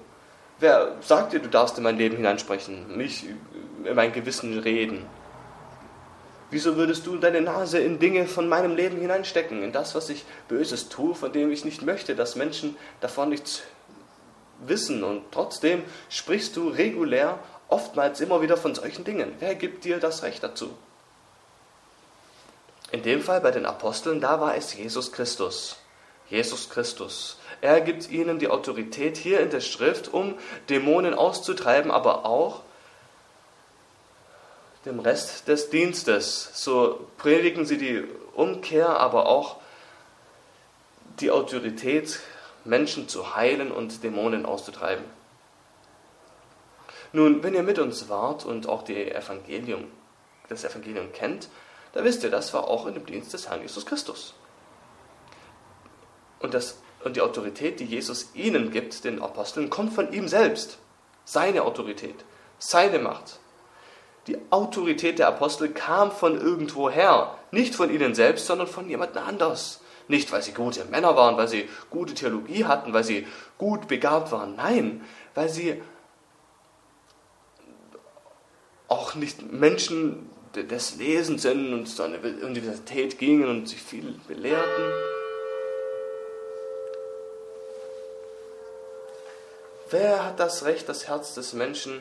Wer 0.61 0.93
sagt 1.01 1.33
dir, 1.33 1.41
du 1.41 1.49
darfst 1.49 1.77
in 1.77 1.85
mein 1.85 1.99
Leben 1.99 2.17
hineinsprechen, 2.17 2.97
mich 2.97 3.27
in 3.85 3.95
mein 3.95 4.13
Gewissen 4.13 4.59
reden? 4.61 5.05
Wieso 6.51 6.77
würdest 6.77 7.07
du 7.07 7.17
deine 7.17 7.41
Nase 7.41 7.81
in 7.81 7.99
Dinge 7.99 8.27
von 8.27 8.49
meinem 8.49 8.77
Leben 8.77 9.01
hineinstecken, 9.01 9.63
in 9.63 9.73
das, 9.73 9.95
was 9.97 10.09
ich 10.09 10.25
Böses 10.47 10.89
tue, 10.89 11.15
von 11.15 11.33
dem 11.33 11.51
ich 11.51 11.65
nicht 11.65 11.83
möchte, 11.83 12.15
dass 12.15 12.37
Menschen 12.37 12.77
davon 13.01 13.31
nichts 13.31 13.65
wissen? 14.65 15.03
Und 15.03 15.25
trotzdem 15.33 15.83
sprichst 16.09 16.57
du 16.57 16.69
regulär 16.69 17.41
oftmals 17.69 18.21
immer 18.21 18.43
wieder 18.43 18.57
von 18.57 18.75
solchen 18.75 19.05
Dingen. 19.05 19.35
Wer 19.41 19.55
gibt 19.55 19.85
dir 19.85 19.99
das 19.99 20.23
Recht 20.23 20.43
dazu? 20.43 20.71
In 22.93 23.03
dem 23.03 23.23
Fall 23.23 23.41
bei 23.41 23.51
den 23.51 23.67
Aposteln, 23.67 24.21
da 24.21 24.41
war 24.41 24.57
es 24.57 24.75
Jesus 24.75 25.11
Christus. 25.13 25.77
Jesus 26.29 26.71
Christus. 26.71 27.39
Er 27.61 27.81
gibt 27.81 28.11
ihnen 28.11 28.39
die 28.39 28.49
Autorität 28.49 29.17
hier 29.17 29.41
in 29.41 29.51
der 29.51 29.61
Schrift, 29.61 30.13
um 30.13 30.35
Dämonen 30.69 31.15
auszutreiben, 31.15 31.91
aber 31.91 32.25
auch 32.25 32.63
dem 34.85 35.01
Rest 35.01 35.49
des 35.49 35.71
Dienstes. 35.71 36.51
So 36.55 37.07
predigen 37.19 37.67
sie 37.67 37.79
die 37.79 38.05
Umkehr, 38.35 38.89
aber 39.01 39.27
auch 39.27 39.57
die 41.21 41.31
Autorität, 41.31 42.21
Menschen 42.65 43.09
zu 43.09 43.37
heilen 43.37 43.71
und 43.71 44.03
Dämonen 44.03 44.47
auszutreiben. 44.47 45.05
Nun, 47.15 47.45
wenn 47.45 47.55
ihr 47.55 47.63
mit 47.63 47.79
uns 47.79 48.09
wart 48.09 48.45
und 48.45 48.69
auch 48.69 48.89
Evangelium, 48.89 49.85
das 50.49 50.65
Evangelium 50.65 51.13
kennt, 51.13 51.49
da 51.93 52.03
wisst 52.03 52.25
ihr, 52.25 52.31
das 52.31 52.53
war 52.53 52.67
auch 52.67 52.87
in 52.87 52.95
dem 52.95 53.07
Dienst 53.07 53.33
des 53.33 53.49
Herrn 53.49 53.63
Jesus 53.63 53.87
Christus. 53.87 54.35
Und, 56.41 56.55
das, 56.55 56.81
und 57.05 57.15
die 57.15 57.21
Autorität, 57.21 57.79
die 57.79 57.85
Jesus 57.85 58.31
ihnen 58.35 58.73
gibt, 58.73 59.05
den 59.05 59.23
Aposteln, 59.23 59.71
kommt 59.71 59.93
von 59.93 60.13
ihm 60.13 60.27
selbst. 60.27 60.79
Seine 61.25 61.63
Autorität, 61.63 62.17
seine 62.59 62.99
Macht. 62.99 63.39
Die 64.27 64.37
Autorität 64.51 65.21
der 65.21 65.29
Apostel 65.29 65.69
kam 65.69 66.11
von 66.11 66.41
irgendwoher, 66.41 67.39
nicht 67.53 67.77
von 67.77 67.95
ihnen 67.95 68.17
selbst, 68.17 68.47
sondern 68.47 68.67
von 68.67 68.89
jemand 68.91 69.17
anders. 69.17 69.81
Nicht, 70.09 70.33
weil 70.33 70.43
sie 70.43 70.53
gute 70.53 70.85
Männer 70.87 71.15
waren, 71.15 71.37
weil 71.37 71.49
sie 71.49 71.69
gute 71.91 72.15
Theologie 72.15 72.65
hatten, 72.65 72.93
weil 72.93 73.05
sie 73.05 73.25
gut 73.57 73.87
begabt 73.87 74.33
waren. 74.33 74.57
Nein, 74.57 75.05
weil 75.35 75.49
sie 75.49 75.81
auch 79.15 79.19
nicht 79.19 79.53
Menschen 79.53 80.29
des 80.55 80.97
Lesens 80.97 81.43
sind 81.43 81.73
und 81.73 81.87
zu 81.87 82.03
einer 82.03 82.19
Universität 82.43 83.19
gingen 83.19 83.49
und 83.49 83.69
sich 83.69 83.81
viel 83.81 84.19
belehrten. 84.29 84.85
Wer 89.91 90.25
hat 90.25 90.41
das 90.41 90.65
Recht, 90.65 90.89
das 90.89 91.09
Herz 91.09 91.35
des 91.35 91.53
Menschen 91.53 92.01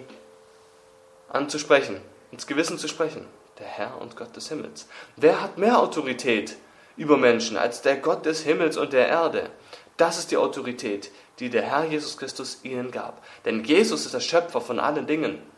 anzusprechen, 1.30 2.02
ins 2.32 2.48
Gewissen 2.48 2.78
zu 2.78 2.88
sprechen? 2.88 3.26
Der 3.60 3.68
Herr 3.68 4.02
und 4.02 4.16
Gott 4.16 4.36
des 4.36 4.50
Himmels. 4.50 4.88
Wer 5.16 5.42
hat 5.42 5.58
mehr 5.58 5.80
Autorität 5.80 6.56
über 6.98 7.18
Menschen 7.18 7.58
als 7.58 7.82
der 7.82 7.98
Gott 7.98 8.26
des 8.26 8.42
Himmels 8.42 8.78
und 8.78 8.94
der 8.94 9.08
Erde? 9.08 9.50
Das 9.98 10.18
ist 10.18 10.32
die 10.32 10.38
Autorität, 10.38 11.12
die 11.40 11.52
der 11.52 11.62
Herr 11.64 11.86
Jesus 11.86 12.18
Christus 12.18 12.60
ihnen 12.64 12.90
gab. 12.90 13.24
Denn 13.46 13.64
Jesus 13.64 14.06
ist 14.06 14.14
der 14.16 14.20
Schöpfer 14.20 14.62
von 14.62 14.80
allen 14.80 15.06
Dingen. 15.06 15.53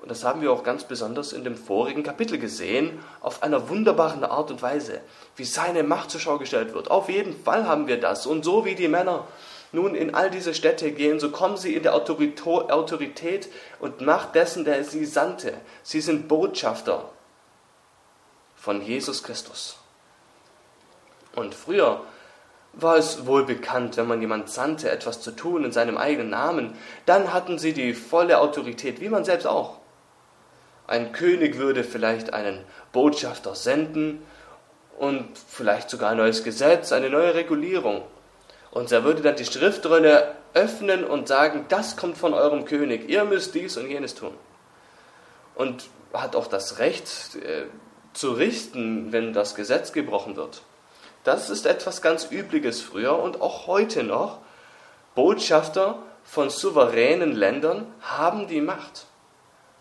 Und 0.00 0.10
das 0.10 0.24
haben 0.24 0.40
wir 0.40 0.52
auch 0.52 0.62
ganz 0.62 0.84
besonders 0.84 1.32
in 1.32 1.44
dem 1.44 1.56
vorigen 1.56 2.02
Kapitel 2.02 2.38
gesehen, 2.38 3.00
auf 3.20 3.42
einer 3.42 3.68
wunderbaren 3.68 4.24
Art 4.24 4.50
und 4.50 4.62
Weise, 4.62 5.00
wie 5.36 5.44
seine 5.44 5.82
Macht 5.82 6.10
zur 6.10 6.20
Schau 6.20 6.38
gestellt 6.38 6.72
wird. 6.72 6.90
Auf 6.90 7.08
jeden 7.08 7.36
Fall 7.42 7.66
haben 7.66 7.88
wir 7.88 8.00
das. 8.00 8.26
Und 8.26 8.44
so 8.44 8.64
wie 8.64 8.74
die 8.74 8.88
Männer 8.88 9.26
nun 9.72 9.94
in 9.94 10.14
all 10.14 10.30
diese 10.30 10.54
Städte 10.54 10.92
gehen, 10.92 11.20
so 11.20 11.30
kommen 11.30 11.56
sie 11.56 11.74
in 11.74 11.82
der 11.82 11.94
Autorität 11.94 13.48
und 13.80 14.00
Macht 14.00 14.34
dessen, 14.34 14.64
der 14.64 14.84
sie 14.84 15.04
sandte. 15.04 15.54
Sie 15.82 16.00
sind 16.00 16.28
Botschafter 16.28 17.10
von 18.56 18.82
Jesus 18.82 19.22
Christus. 19.22 19.78
Und 21.34 21.54
früher 21.54 22.02
war 22.72 22.96
es 22.96 23.26
wohl 23.26 23.44
bekannt, 23.44 23.96
wenn 23.96 24.06
man 24.06 24.20
jemand 24.20 24.50
sandte, 24.50 24.90
etwas 24.90 25.20
zu 25.20 25.32
tun 25.32 25.64
in 25.64 25.72
seinem 25.72 25.96
eigenen 25.96 26.30
Namen, 26.30 26.76
dann 27.06 27.32
hatten 27.32 27.58
sie 27.58 27.72
die 27.72 27.94
volle 27.94 28.40
Autorität, 28.40 29.00
wie 29.00 29.08
man 29.08 29.24
selbst 29.24 29.46
auch. 29.46 29.77
Ein 30.88 31.12
König 31.12 31.58
würde 31.58 31.84
vielleicht 31.84 32.32
einen 32.32 32.64
Botschafter 32.92 33.54
senden 33.54 34.22
und 34.98 35.28
vielleicht 35.46 35.90
sogar 35.90 36.10
ein 36.10 36.16
neues 36.16 36.42
Gesetz, 36.42 36.92
eine 36.92 37.10
neue 37.10 37.34
Regulierung. 37.34 38.02
Und 38.70 38.90
er 38.90 39.04
würde 39.04 39.20
dann 39.20 39.36
die 39.36 39.44
Schriftrolle 39.44 40.34
öffnen 40.54 41.04
und 41.04 41.28
sagen, 41.28 41.66
das 41.68 41.98
kommt 41.98 42.16
von 42.16 42.32
eurem 42.32 42.64
König, 42.64 43.06
ihr 43.06 43.24
müsst 43.24 43.54
dies 43.54 43.76
und 43.76 43.90
jenes 43.90 44.14
tun. 44.14 44.32
Und 45.54 45.90
hat 46.14 46.34
auch 46.34 46.46
das 46.46 46.78
Recht 46.78 47.36
äh, 47.36 47.66
zu 48.14 48.32
richten, 48.32 49.12
wenn 49.12 49.34
das 49.34 49.54
Gesetz 49.54 49.92
gebrochen 49.92 50.36
wird. 50.36 50.62
Das 51.22 51.50
ist 51.50 51.66
etwas 51.66 52.00
ganz 52.00 52.28
Übliches 52.30 52.80
früher 52.80 53.18
und 53.18 53.42
auch 53.42 53.66
heute 53.66 54.04
noch. 54.04 54.38
Botschafter 55.14 55.98
von 56.24 56.48
souveränen 56.48 57.32
Ländern 57.32 57.92
haben 58.00 58.48
die 58.48 58.62
Macht 58.62 59.07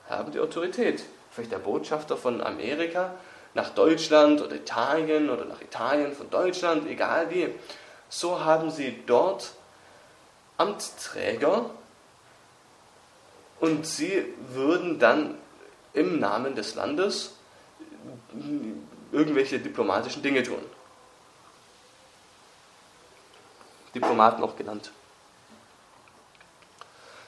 haben 0.10 0.32
die 0.32 0.40
Autorität. 0.40 1.04
Vielleicht 1.32 1.52
der 1.52 1.60
Botschafter 1.60 2.18
von 2.18 2.42
Amerika 2.42 3.14
nach 3.54 3.70
Deutschland 3.70 4.42
oder 4.42 4.56
Italien 4.56 5.30
oder 5.30 5.46
nach 5.46 5.62
Italien 5.62 6.14
von 6.14 6.30
Deutschland, 6.30 6.88
egal 6.88 7.30
wie. 7.30 7.54
So 8.10 8.44
haben 8.44 8.72
sie 8.72 9.04
dort 9.06 9.52
Amtsträger 10.58 11.70
und 13.60 13.86
sie 13.86 14.34
würden 14.50 15.00
dann 15.00 15.38
im 15.94 16.20
Namen 16.20 16.56
des 16.56 16.76
Landes 16.76 17.34
irgendwelche 19.12 19.60
diplomatischen 19.60 20.22
Dinge 20.22 20.44
tun. 20.44 20.64
Diplomaten 23.94 24.44
auch 24.44 24.56
genannt. 24.56 24.92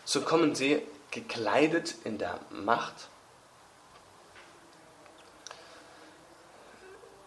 So 0.05 0.21
kommen 0.21 0.55
sie 0.55 0.81
gekleidet 1.11 1.95
in 2.03 2.17
der 2.17 2.39
Macht 2.51 3.09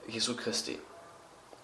Jesu 0.07 0.37
Christi. 0.37 0.79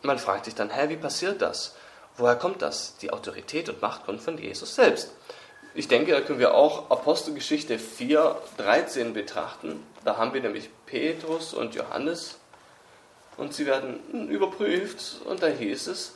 Man 0.02 0.18
fragt 0.18 0.44
sich 0.44 0.54
dann, 0.54 0.70
hä, 0.70 0.88
wie 0.88 0.96
passiert 0.96 1.42
das? 1.42 1.74
Woher 2.16 2.36
kommt 2.36 2.62
das? 2.62 2.96
Die 2.98 3.12
Autorität 3.12 3.68
und 3.68 3.82
Macht 3.82 4.04
kommt 4.04 4.20
von 4.20 4.38
Jesus 4.38 4.74
selbst. 4.74 5.12
Ich 5.74 5.86
denke, 5.86 6.12
da 6.12 6.20
können 6.20 6.38
wir 6.38 6.54
auch 6.54 6.90
Apostelgeschichte 6.90 7.78
4, 7.78 8.36
13 8.56 9.12
betrachten. 9.12 9.84
Da 10.04 10.16
haben 10.16 10.34
wir 10.34 10.40
nämlich 10.40 10.70
Petrus 10.86 11.54
und 11.54 11.74
Johannes 11.74 12.38
und 13.36 13.54
sie 13.54 13.66
werden 13.66 14.28
überprüft 14.28 15.20
und 15.24 15.42
da 15.42 15.46
hieß 15.46 15.86
es, 15.88 16.14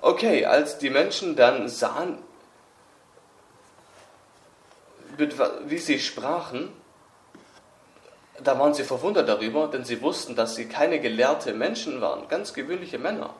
okay, 0.00 0.44
als 0.44 0.78
die 0.78 0.90
Menschen 0.90 1.34
dann 1.34 1.68
sahen, 1.68 2.18
wie 5.66 5.78
sie 5.78 5.98
sprachen, 5.98 6.72
da 8.42 8.58
waren 8.58 8.74
sie 8.74 8.84
verwundert 8.84 9.28
darüber, 9.28 9.68
denn 9.68 9.84
sie 9.84 10.00
wussten, 10.00 10.34
dass 10.34 10.56
sie 10.56 10.66
keine 10.66 11.00
gelehrte 11.00 11.52
Menschen 11.52 12.00
waren, 12.00 12.28
ganz 12.28 12.54
gewöhnliche 12.54 12.98
Männer. 12.98 13.34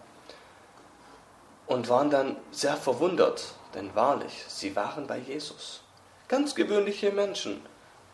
Und 1.67 1.89
waren 1.89 2.11
dann 2.11 2.37
sehr 2.51 2.77
verwundert, 2.77 3.55
denn 3.75 3.95
wahrlich, 3.95 4.45
sie 4.49 4.75
waren 4.77 5.07
bei 5.07 5.19
Jesus. 5.19 5.83
Ganz 6.29 6.55
gewöhnliche 6.55 7.13
Menschen. 7.13 7.63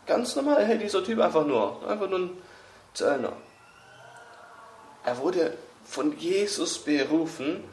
Ganz 0.07 0.37
normal, 0.37 0.65
hey, 0.65 0.79
dieser 0.79 1.03
Typ 1.03 1.19
einfach 1.21 1.45
nur, 1.45 1.87
einfach 1.89 2.09
nur 2.09 2.19
ein 2.21 2.39
Zöllner. 2.95 3.33
Er 5.05 5.19
wurde 5.19 5.57
von 5.85 6.17
Jesus 6.19 6.79
berufen, 6.79 7.65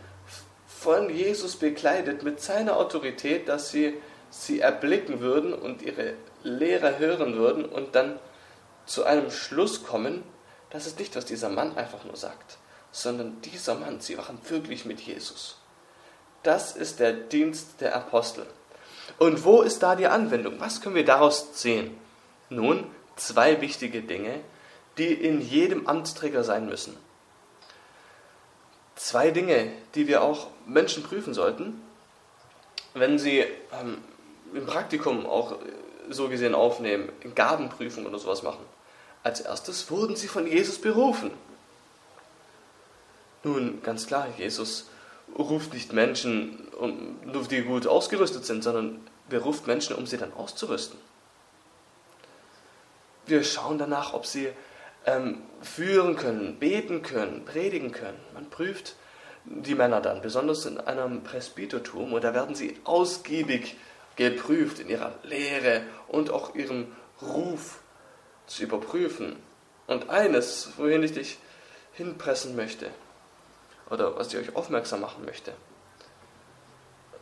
von 0.68 1.10
Jesus 1.10 1.56
bekleidet 1.56 2.24
mit 2.24 2.42
seiner 2.42 2.78
Autorität, 2.78 3.48
dass 3.48 3.70
sie 3.72 4.02
sie 4.34 4.62
erblicken 4.62 5.20
würden 5.20 5.54
und 5.54 5.84
ihre 5.84 6.16
Lehre 6.42 6.98
hören 6.98 7.36
würden 7.36 7.66
und 7.66 7.94
dann 7.96 8.20
zu 8.86 9.04
einem 9.06 9.30
Schluss 9.30 9.84
kommen, 9.84 10.24
das 10.72 10.88
ist 10.88 10.98
nicht, 10.98 11.16
was 11.16 11.26
dieser 11.26 11.50
Mann 11.50 11.78
einfach 11.78 12.04
nur 12.04 12.16
sagt, 12.16 12.58
sondern 12.92 13.40
dieser 13.42 13.76
Mann, 13.76 14.02
sie 14.02 14.18
waren 14.18 14.40
wirklich 14.50 14.86
mit 14.86 15.00
Jesus. 15.02 15.58
Das 16.42 16.76
ist 16.76 17.00
der 17.00 17.14
Dienst 17.14 17.80
der 17.80 17.96
Apostel. 17.96 18.46
Und 19.20 19.46
wo 19.46 19.62
ist 19.62 19.84
da 19.84 19.96
die 19.96 20.08
Anwendung? 20.08 20.60
Was 20.60 20.82
können 20.82 20.96
wir 20.96 21.06
daraus 21.06 21.62
sehen? 21.62 21.96
Nun, 22.50 22.88
zwei 23.16 23.62
wichtige 23.62 24.02
Dinge, 24.02 24.40
die 24.98 25.14
in 25.14 25.42
jedem 25.42 25.88
Amtsträger 25.88 26.44
sein 26.44 26.66
müssen. 26.66 26.98
Zwei 28.96 29.30
Dinge, 29.30 29.72
die 29.94 30.08
wir 30.08 30.24
auch 30.24 30.48
Menschen 30.66 31.04
prüfen 31.04 31.34
sollten, 31.34 31.82
wenn 32.96 33.20
sie 33.20 33.46
ähm, 33.80 33.98
im 34.54 34.66
Praktikum 34.66 35.26
auch 35.26 35.58
so 36.10 36.30
gesehen 36.30 36.56
aufnehmen, 36.56 37.10
Gabenprüfung 37.36 38.06
oder 38.06 38.20
sowas 38.20 38.44
machen. 38.44 38.66
Als 39.24 39.40
erstes 39.42 39.90
wurden 39.90 40.16
sie 40.16 40.28
von 40.28 40.48
Jesus 40.48 40.80
berufen. 40.80 41.32
Nun, 43.44 43.82
ganz 43.82 44.08
klar, 44.08 44.28
Jesus 44.38 44.90
ruft 45.38 45.74
nicht 45.74 45.94
Menschen, 45.94 46.68
nur 47.26 47.44
die 47.44 47.62
gut 47.62 47.88
ausgerüstet 47.88 48.46
sind, 48.46 48.64
sondern 48.64 49.06
beruft 49.30 49.68
Menschen, 49.68 49.96
um 49.96 50.06
sie 50.06 50.18
dann 50.18 50.34
auszurüsten. 50.34 51.00
Wir 53.26 53.44
schauen 53.44 53.78
danach, 53.78 54.14
ob 54.14 54.26
sie 54.26 54.50
ähm, 55.06 55.42
führen 55.62 56.16
können, 56.16 56.60
beten 56.60 57.02
können, 57.02 57.46
predigen 57.46 57.92
können. 57.92 58.20
Man 58.34 58.50
prüft 58.50 58.96
die 59.46 59.76
Männer 59.76 60.02
dann, 60.02 60.22
besonders 60.22 60.66
in 60.66 60.78
einem 60.78 61.24
Presbytertum, 61.24 62.14
und 62.14 62.24
da 62.24 62.34
werden 62.34 62.56
sie 62.56 62.78
ausgiebig 62.84 63.76
geprüft 64.16 64.80
in 64.80 64.90
ihrer 64.90 65.14
Lehre 65.24 65.84
und 66.08 66.30
auch 66.32 66.56
ihrem 66.56 66.88
Ruf 67.22 67.80
zu 68.48 68.64
überprüfen. 68.64 69.36
Und 69.88 70.10
eines, 70.10 70.70
wohin 70.78 71.04
ich 71.04 71.14
dich 71.14 71.38
hinpressen 71.94 72.56
möchte, 72.56 72.90
oder 73.90 74.18
was 74.18 74.34
ich 74.34 74.40
euch 74.40 74.56
aufmerksam 74.56 75.02
machen 75.02 75.26
möchte, 75.26 75.54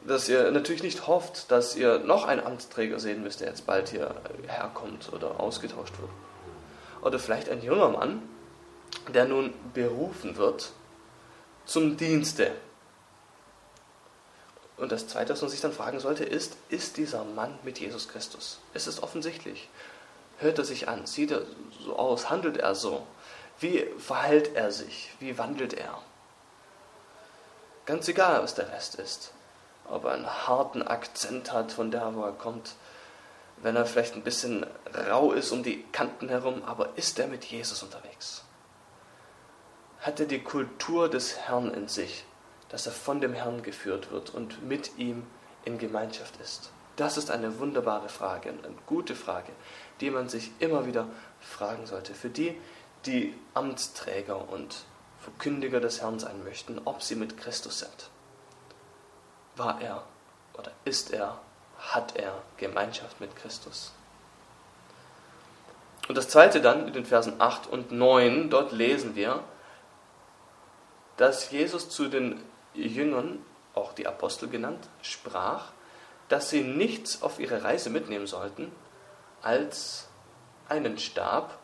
dass 0.05 0.29
ihr 0.29 0.49
natürlich 0.51 0.83
nicht 0.83 1.07
hofft, 1.07 1.51
dass 1.51 1.75
ihr 1.75 1.99
noch 1.99 2.25
einen 2.25 2.43
Amtsträger 2.43 2.99
sehen 2.99 3.21
müsst, 3.23 3.41
der 3.41 3.49
jetzt 3.49 3.67
bald 3.67 3.89
hier 3.89 4.15
herkommt 4.47 5.11
oder 5.13 5.39
ausgetauscht 5.39 5.93
wird. 5.99 6.09
Oder 7.03 7.19
vielleicht 7.19 7.49
ein 7.49 7.61
junger 7.61 7.89
Mann, 7.89 8.21
der 9.13 9.25
nun 9.25 9.53
berufen 9.73 10.37
wird 10.37 10.71
zum 11.65 11.97
Dienste. 11.97 12.51
Und 14.81 14.91
das 14.91 15.05
Zweite, 15.05 15.33
was 15.33 15.41
man 15.41 15.51
sich 15.51 15.61
dann 15.61 15.73
fragen 15.73 15.99
sollte, 15.99 16.25
ist, 16.25 16.57
ist 16.69 16.97
dieser 16.97 17.23
Mann 17.23 17.59
mit 17.61 17.77
Jesus 17.77 18.07
Christus? 18.07 18.57
Es 18.73 18.87
ist 18.87 19.03
offensichtlich. 19.03 19.69
Hört 20.39 20.57
er 20.57 20.65
sich 20.65 20.87
an? 20.89 21.05
Sieht 21.05 21.29
er 21.29 21.43
so 21.85 21.95
aus? 21.95 22.31
Handelt 22.31 22.57
er 22.57 22.73
so? 22.73 23.05
Wie 23.59 23.85
verhält 23.99 24.55
er 24.55 24.71
sich? 24.71 25.11
Wie 25.19 25.37
wandelt 25.37 25.75
er? 25.75 26.01
Ganz 27.85 28.07
egal, 28.07 28.41
was 28.41 28.55
der 28.55 28.71
Rest 28.71 28.95
ist. 28.95 29.33
Ob 29.87 30.05
er 30.05 30.13
einen 30.13 30.47
harten 30.47 30.81
Akzent 30.81 31.53
hat 31.53 31.71
von 31.71 31.91
da, 31.91 32.15
wo 32.15 32.23
er 32.23 32.31
kommt. 32.31 32.71
Wenn 33.57 33.75
er 33.75 33.85
vielleicht 33.85 34.15
ein 34.15 34.23
bisschen 34.23 34.65
rau 35.11 35.31
ist 35.31 35.51
um 35.51 35.61
die 35.61 35.83
Kanten 35.91 36.27
herum, 36.27 36.63
aber 36.65 36.97
ist 36.97 37.19
er 37.19 37.27
mit 37.27 37.45
Jesus 37.45 37.83
unterwegs? 37.83 38.43
Hat 39.99 40.19
er 40.19 40.25
die 40.25 40.41
Kultur 40.41 41.07
des 41.07 41.37
Herrn 41.37 41.71
in 41.71 41.87
sich, 41.87 42.25
dass 42.71 42.85
er 42.85 42.93
von 42.93 43.21
dem 43.21 43.33
Herrn 43.33 43.61
geführt 43.61 44.11
wird 44.11 44.33
und 44.33 44.63
mit 44.63 44.97
ihm 44.97 45.27
in 45.65 45.77
Gemeinschaft 45.77 46.39
ist? 46.41 46.71
Das 46.95 47.17
ist 47.17 47.29
eine 47.31 47.59
wunderbare 47.59 48.09
Frage, 48.09 48.49
eine 48.49 48.75
gute 48.85 49.15
Frage, 49.15 49.51
die 49.99 50.09
man 50.09 50.29
sich 50.29 50.51
immer 50.59 50.85
wieder 50.85 51.07
fragen 51.39 51.85
sollte. 51.85 52.13
Für 52.13 52.29
die, 52.29 52.59
die 53.05 53.35
Amtsträger 53.53 54.49
und 54.49 54.85
Verkündiger 55.19 55.79
des 55.79 56.01
Herrn 56.01 56.19
sein 56.19 56.43
möchten, 56.43 56.81
ob 56.85 57.03
sie 57.03 57.15
mit 57.15 57.37
Christus 57.37 57.79
sind. 57.79 58.09
War 59.55 59.81
er 59.81 60.03
oder 60.53 60.71
ist 60.85 61.11
er, 61.11 61.39
hat 61.77 62.15
er 62.15 62.41
Gemeinschaft 62.57 63.19
mit 63.19 63.35
Christus? 63.35 63.91
Und 66.07 66.17
das 66.17 66.29
zweite 66.29 66.61
dann 66.61 66.87
in 66.87 66.93
den 66.93 67.05
Versen 67.05 67.39
8 67.39 67.67
und 67.67 67.91
9, 67.91 68.49
dort 68.49 68.71
lesen 68.71 69.15
wir, 69.15 69.43
dass 71.17 71.51
Jesus 71.51 71.89
zu 71.89 72.07
den 72.07 72.41
Jüngern, 72.73 73.43
auch 73.73 73.93
die 73.93 74.07
Apostel 74.07 74.49
genannt, 74.49 74.89
sprach, 75.01 75.71
dass 76.29 76.49
sie 76.49 76.61
nichts 76.61 77.21
auf 77.21 77.39
ihre 77.39 77.63
Reise 77.63 77.89
mitnehmen 77.89 78.27
sollten 78.27 78.71
als 79.41 80.07
einen 80.69 80.97
Stab, 80.97 81.59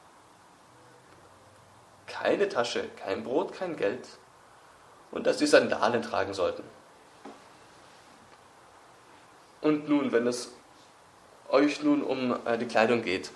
keine 2.07 2.49
Tasche, 2.49 2.85
kein 2.97 3.23
Brot, 3.23 3.53
kein 3.53 3.77
Geld 3.77 4.07
und 5.11 5.27
dass 5.27 5.39
sie 5.39 5.47
Sandalen 5.47 6.01
tragen 6.01 6.33
sollten. 6.33 6.63
Und 9.61 9.89
nun, 9.89 10.11
wenn 10.11 10.27
es 10.27 10.51
euch 11.49 11.81
nun 11.83 12.03
um 12.03 12.37
äh, 12.45 12.57
die 12.57 12.67
Kleidung 12.67 13.03
geht, 13.03 13.31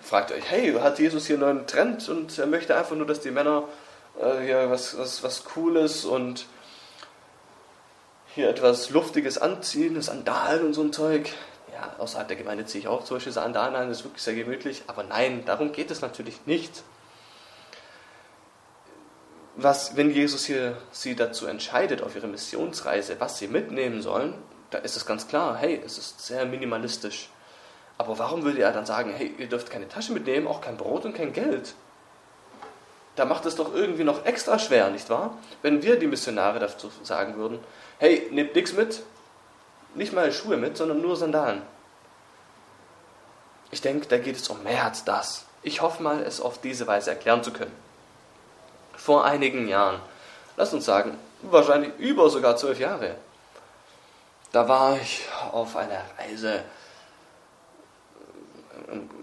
fragt 0.00 0.32
euch, 0.32 0.48
hey, 0.50 0.72
hat 0.74 0.98
Jesus 0.98 1.26
hier 1.26 1.36
einen 1.36 1.56
neuen 1.56 1.66
Trend 1.66 2.08
und 2.08 2.38
er 2.38 2.46
möchte 2.46 2.76
einfach 2.76 2.96
nur, 2.96 3.06
dass 3.06 3.20
die 3.20 3.30
Männer 3.30 3.64
äh, 4.20 4.40
hier 4.40 4.70
was, 4.70 4.96
was, 4.96 5.22
was 5.22 5.44
Cooles 5.44 6.04
und 6.04 6.46
hier 8.38 8.48
etwas 8.48 8.90
Luftiges 8.90 9.36
anziehen, 9.36 10.00
Sandalen 10.00 10.66
und 10.66 10.72
so 10.72 10.82
ein 10.82 10.92
Zeug. 10.92 11.28
Ja, 11.72 11.96
außerhalb 11.98 12.28
der 12.28 12.36
Gemeinde 12.36 12.64
ziehe 12.66 12.82
ich 12.82 12.86
auch 12.88 13.04
Beispiel 13.04 13.32
Sandalen 13.32 13.74
an, 13.74 13.88
das 13.88 13.98
ist 13.98 14.04
wirklich 14.04 14.22
sehr 14.22 14.36
gemütlich. 14.36 14.84
Aber 14.86 15.02
nein, 15.02 15.42
darum 15.44 15.72
geht 15.72 15.90
es 15.90 16.02
natürlich 16.02 16.46
nicht. 16.46 16.84
Was, 19.56 19.96
wenn 19.96 20.12
Jesus 20.12 20.44
hier 20.44 20.76
sie 20.92 21.16
dazu 21.16 21.46
entscheidet, 21.46 22.00
auf 22.00 22.14
ihre 22.14 22.28
Missionsreise, 22.28 23.16
was 23.18 23.38
sie 23.38 23.48
mitnehmen 23.48 24.02
sollen, 24.02 24.34
da 24.70 24.78
ist 24.78 24.96
es 24.96 25.04
ganz 25.04 25.26
klar, 25.26 25.56
hey, 25.56 25.82
es 25.84 25.98
ist 25.98 26.24
sehr 26.24 26.46
minimalistisch. 26.46 27.30
Aber 27.96 28.20
warum 28.20 28.44
würde 28.44 28.60
er 28.60 28.70
dann 28.70 28.86
sagen, 28.86 29.12
hey, 29.16 29.34
ihr 29.36 29.48
dürft 29.48 29.68
keine 29.68 29.88
Tasche 29.88 30.12
mitnehmen, 30.12 30.46
auch 30.46 30.60
kein 30.60 30.76
Brot 30.76 31.04
und 31.04 31.14
kein 31.16 31.32
Geld? 31.32 31.74
Da 33.16 33.24
macht 33.24 33.46
es 33.46 33.56
doch 33.56 33.74
irgendwie 33.74 34.04
noch 34.04 34.24
extra 34.26 34.60
schwer, 34.60 34.90
nicht 34.90 35.10
wahr? 35.10 35.36
Wenn 35.60 35.82
wir 35.82 35.98
die 35.98 36.06
Missionare 36.06 36.60
dazu 36.60 36.88
sagen 37.02 37.36
würden, 37.36 37.58
hey, 37.98 38.28
nehmt 38.30 38.54
nichts 38.54 38.72
mit, 38.72 39.02
nicht 39.94 40.12
mal 40.12 40.32
Schuhe 40.32 40.56
mit, 40.56 40.76
sondern 40.76 41.00
nur 41.00 41.16
Sandalen. 41.16 41.62
Ich 43.70 43.80
denke, 43.80 44.06
da 44.06 44.18
geht 44.18 44.36
es 44.36 44.48
um 44.48 44.62
mehr 44.62 44.84
als 44.84 45.04
das. 45.04 45.44
Ich 45.62 45.82
hoffe 45.82 46.02
mal, 46.02 46.22
es 46.22 46.40
auf 46.40 46.60
diese 46.60 46.86
Weise 46.86 47.10
erklären 47.10 47.42
zu 47.42 47.52
können. 47.52 47.74
Vor 48.96 49.24
einigen 49.24 49.68
Jahren, 49.68 50.00
lasst 50.56 50.72
uns 50.72 50.84
sagen, 50.84 51.18
wahrscheinlich 51.42 51.92
über 51.98 52.30
sogar 52.30 52.56
zwölf 52.56 52.78
Jahre, 52.78 53.16
da 54.52 54.68
war 54.68 54.96
ich 54.96 55.26
auf 55.52 55.76
einer 55.76 56.02
Reise, 56.18 56.64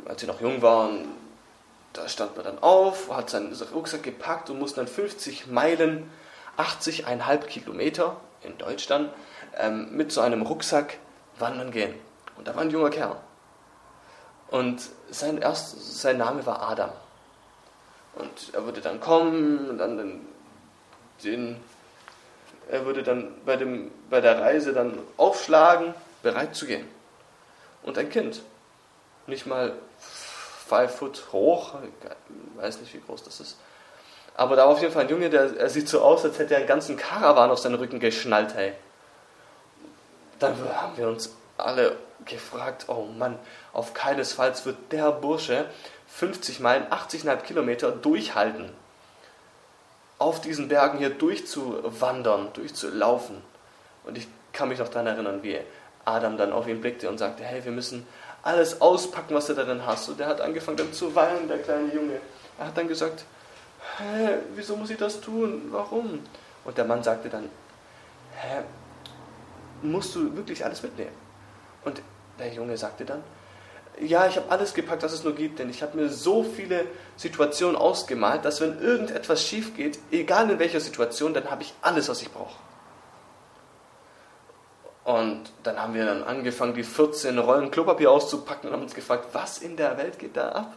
als 0.05 0.21
ich 0.21 0.27
noch 0.27 0.39
jung 0.39 0.61
war, 0.61 0.89
da 1.93 2.07
stand 2.07 2.35
man 2.35 2.45
dann 2.45 2.59
auf, 2.59 3.09
hat 3.09 3.29
seinen 3.29 3.53
Rucksack 3.73 4.03
gepackt 4.03 4.49
und 4.49 4.59
musste 4.59 4.81
dann 4.81 4.87
50 4.87 5.47
Meilen, 5.47 6.11
80,5 6.57 7.37
Kilometer 7.45 8.17
in 8.45 8.57
Deutschland 8.57 9.11
ähm, 9.57 9.95
mit 9.95 10.11
so 10.11 10.21
einem 10.21 10.41
Rucksack 10.41 10.97
wandern 11.37 11.71
gehen. 11.71 11.93
Und 12.37 12.47
da 12.47 12.55
war 12.55 12.61
ein 12.61 12.69
junger 12.69 12.89
Kerl. 12.89 13.17
Und 14.49 14.81
sein, 15.09 15.37
erst, 15.37 15.99
sein 16.01 16.17
Name 16.17 16.45
war 16.45 16.61
Adam. 16.61 16.91
Und 18.15 18.53
er 18.53 18.63
würde 18.65 18.81
dann 18.81 18.99
kommen 18.99 19.69
und 19.69 19.77
dann 19.77 19.97
den, 19.97 20.27
den, 21.23 21.63
er 22.69 22.85
würde 22.85 23.03
dann 23.03 23.33
bei, 23.45 23.57
dem, 23.57 23.91
bei 24.09 24.21
der 24.21 24.39
Reise 24.39 24.73
dann 24.73 24.97
aufschlagen, 25.17 25.93
bereit 26.23 26.55
zu 26.55 26.65
gehen. 26.65 26.87
Und 27.83 27.97
ein 27.97 28.09
Kind, 28.09 28.41
nicht 29.27 29.45
mal 29.45 29.73
five 29.99 30.95
foot 30.95 31.25
hoch, 31.31 31.75
weiß 32.55 32.79
nicht, 32.79 32.93
wie 32.93 33.01
groß 33.01 33.23
das 33.23 33.39
ist. 33.39 33.57
Aber 34.37 34.55
da 34.55 34.63
war 34.63 34.73
auf 34.73 34.81
jeden 34.81 34.93
Fall 34.93 35.03
ein 35.03 35.09
Junge, 35.09 35.29
der 35.29 35.57
er 35.57 35.69
sieht 35.69 35.87
so 35.87 36.01
aus, 36.01 36.25
als 36.25 36.37
hätte 36.39 36.53
er 36.53 36.59
einen 36.59 36.67
ganzen 36.67 36.97
Karawan 36.97 37.51
auf 37.51 37.59
seinen 37.59 37.75
Rücken 37.75 37.99
geschnallt, 37.99 38.53
hey. 38.53 38.73
Dann 40.39 40.55
haben 40.75 40.97
wir 40.97 41.07
uns 41.07 41.33
alle 41.57 41.95
gefragt, 42.25 42.85
oh 42.87 43.05
Mann, 43.17 43.39
auf 43.71 43.93
keinesfalls 43.93 44.65
wird 44.65 44.91
der 44.91 45.11
Bursche 45.11 45.65
50 46.07 46.59
Meilen, 46.59 46.85
80,5 46.87 47.37
Kilometer 47.41 47.91
durchhalten. 47.91 48.71
Auf 50.17 50.41
diesen 50.41 50.67
Bergen 50.67 50.97
hier 50.97 51.09
durchzuwandern, 51.09 52.51
durchzulaufen. 52.53 53.41
Und 54.05 54.17
ich 54.17 54.27
kann 54.53 54.69
mich 54.69 54.79
noch 54.79 54.87
daran 54.89 55.07
erinnern, 55.07 55.43
wie 55.43 55.59
Adam 56.05 56.37
dann 56.37 56.53
auf 56.53 56.67
ihn 56.67 56.81
blickte 56.81 57.09
und 57.09 57.17
sagte, 57.17 57.43
hey, 57.43 57.63
wir 57.63 57.71
müssen 57.71 58.07
alles 58.43 58.81
auspacken, 58.81 59.33
was 59.33 59.47
du 59.47 59.53
darin 59.53 59.85
hast. 59.85 60.07
Und 60.07 60.19
der 60.19 60.27
hat 60.27 60.39
angefangen 60.39 60.77
dann 60.77 60.93
zu 60.93 61.15
weinen, 61.15 61.47
der 61.47 61.59
kleine 61.59 61.93
Junge. 61.93 62.19
Er 62.57 62.67
hat 62.67 62.77
dann 62.77 62.87
gesagt, 62.87 63.25
hä, 63.97 64.37
wieso 64.55 64.75
muss 64.75 64.89
ich 64.89 64.97
das 64.97 65.21
tun? 65.21 65.69
Warum? 65.71 66.19
Und 66.63 66.77
der 66.77 66.85
Mann 66.85 67.03
sagte 67.03 67.29
dann, 67.29 67.49
hä, 68.35 68.63
musst 69.81 70.15
du 70.15 70.35
wirklich 70.35 70.63
alles 70.65 70.83
mitnehmen? 70.83 71.15
Und 71.83 72.01
der 72.39 72.53
Junge 72.53 72.77
sagte 72.77 73.05
dann, 73.05 73.23
ja, 73.99 74.27
ich 74.27 74.35
habe 74.35 74.51
alles 74.51 74.73
gepackt, 74.73 75.03
was 75.03 75.13
es 75.13 75.23
nur 75.23 75.33
gibt, 75.35 75.59
denn 75.59 75.69
ich 75.69 75.81
habe 75.81 75.97
mir 75.97 76.09
so 76.09 76.43
viele 76.43 76.85
Situationen 77.15 77.77
ausgemalt, 77.77 78.43
dass 78.43 78.59
wenn 78.59 78.81
irgendetwas 78.81 79.45
schief 79.45 79.75
geht, 79.75 79.99
egal 80.11 80.49
in 80.49 80.59
welcher 80.59 80.81
Situation, 80.81 81.33
dann 81.33 81.49
habe 81.49 81.63
ich 81.63 81.73
alles, 81.81 82.09
was 82.09 82.21
ich 82.21 82.29
brauche. 82.31 82.55
Und 85.05 85.43
dann 85.63 85.79
haben 85.79 85.93
wir 85.93 86.05
dann 86.05 86.23
angefangen, 86.23 86.73
die 86.73 86.83
14 86.83 87.37
Rollen 87.37 87.71
Klopapier 87.71 88.11
auszupacken 88.11 88.69
und 88.69 88.75
haben 88.75 88.83
uns 88.83 88.95
gefragt, 88.95 89.27
was 89.33 89.59
in 89.59 89.77
der 89.77 89.97
Welt 89.97 90.17
geht 90.19 90.35
da 90.35 90.49
ab? 90.49 90.73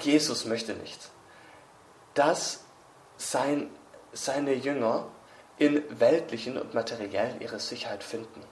Jesus 0.00 0.44
möchte 0.44 0.74
nicht, 0.74 1.10
dass 2.14 2.64
sein, 3.16 3.70
seine 4.12 4.54
Jünger 4.54 5.06
in 5.58 5.82
weltlichen 6.00 6.58
und 6.58 6.74
materiellen 6.74 7.40
ihre 7.40 7.60
Sicherheit 7.60 8.04
finden. 8.04 8.42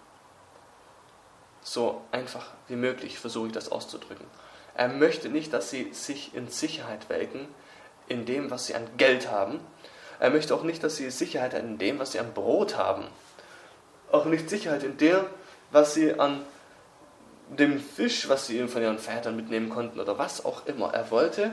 So 1.63 2.03
einfach 2.13 2.53
wie 2.69 2.77
möglich 2.77 3.19
versuche 3.19 3.49
ich 3.49 3.53
das 3.53 3.71
auszudrücken. 3.71 4.27
Er 4.75 4.89
möchte 4.89 5.29
nicht, 5.29 5.53
dass 5.53 5.71
sie 5.71 5.93
sich 5.93 6.35
in 6.35 6.49
Sicherheit 6.49 7.09
welken, 7.09 7.49
in 8.09 8.27
dem, 8.27 8.51
was 8.51 8.67
sie 8.67 8.75
an 8.75 8.87
Geld 8.97 9.31
haben. 9.31 9.61
Er 10.21 10.31
möchte 10.31 10.55
auch 10.55 10.63
nicht, 10.63 10.83
dass 10.83 10.97
sie 10.97 11.11
Sicherheit 11.11 11.55
in 11.55 11.79
dem, 11.79 11.99
was 11.99 12.13
sie 12.13 12.21
an 12.21 12.35
Brot 12.35 12.77
haben 12.77 13.07
auch 14.15 14.25
nicht 14.25 14.49
Sicherheit 14.49 14.85
in 14.85 14.97
der, 14.97 15.27
was 15.71 15.95
sie 15.95 16.19
an 16.19 16.45
dem 17.51 17.81
Fisch, 17.81 18.29
was 18.29 18.47
sie 18.47 18.67
von 18.69 18.83
ihren 18.83 18.99
Vätern 18.99 19.37
mitnehmen 19.37 19.69
konnten 19.69 20.01
oder 20.01 20.19
was 20.19 20.45
auch 20.45 20.67
immer. 20.67 20.93
Er 20.93 21.11
wollte, 21.11 21.51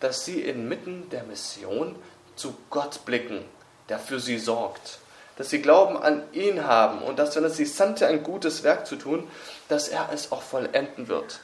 dass 0.00 0.24
sie 0.24 0.42
inmitten 0.42 1.08
der 1.10 1.24
Mission 1.24 1.96
zu 2.36 2.56
Gott 2.70 3.04
blicken, 3.04 3.44
der 3.88 3.98
für 3.98 4.20
sie 4.20 4.38
sorgt. 4.38 4.98
Dass 5.36 5.50
sie 5.50 5.62
Glauben 5.62 5.96
an 5.96 6.22
ihn 6.32 6.64
haben 6.64 7.00
und 7.02 7.18
dass, 7.18 7.36
wenn 7.36 7.44
es 7.44 7.56
sie 7.56 7.64
sandte, 7.64 8.06
ein 8.06 8.22
gutes 8.22 8.64
Werk 8.64 8.86
zu 8.86 8.96
tun, 8.96 9.28
dass 9.68 9.88
er 9.88 10.10
es 10.12 10.32
auch 10.32 10.42
vollenden 10.42 11.08
wird. 11.08 11.40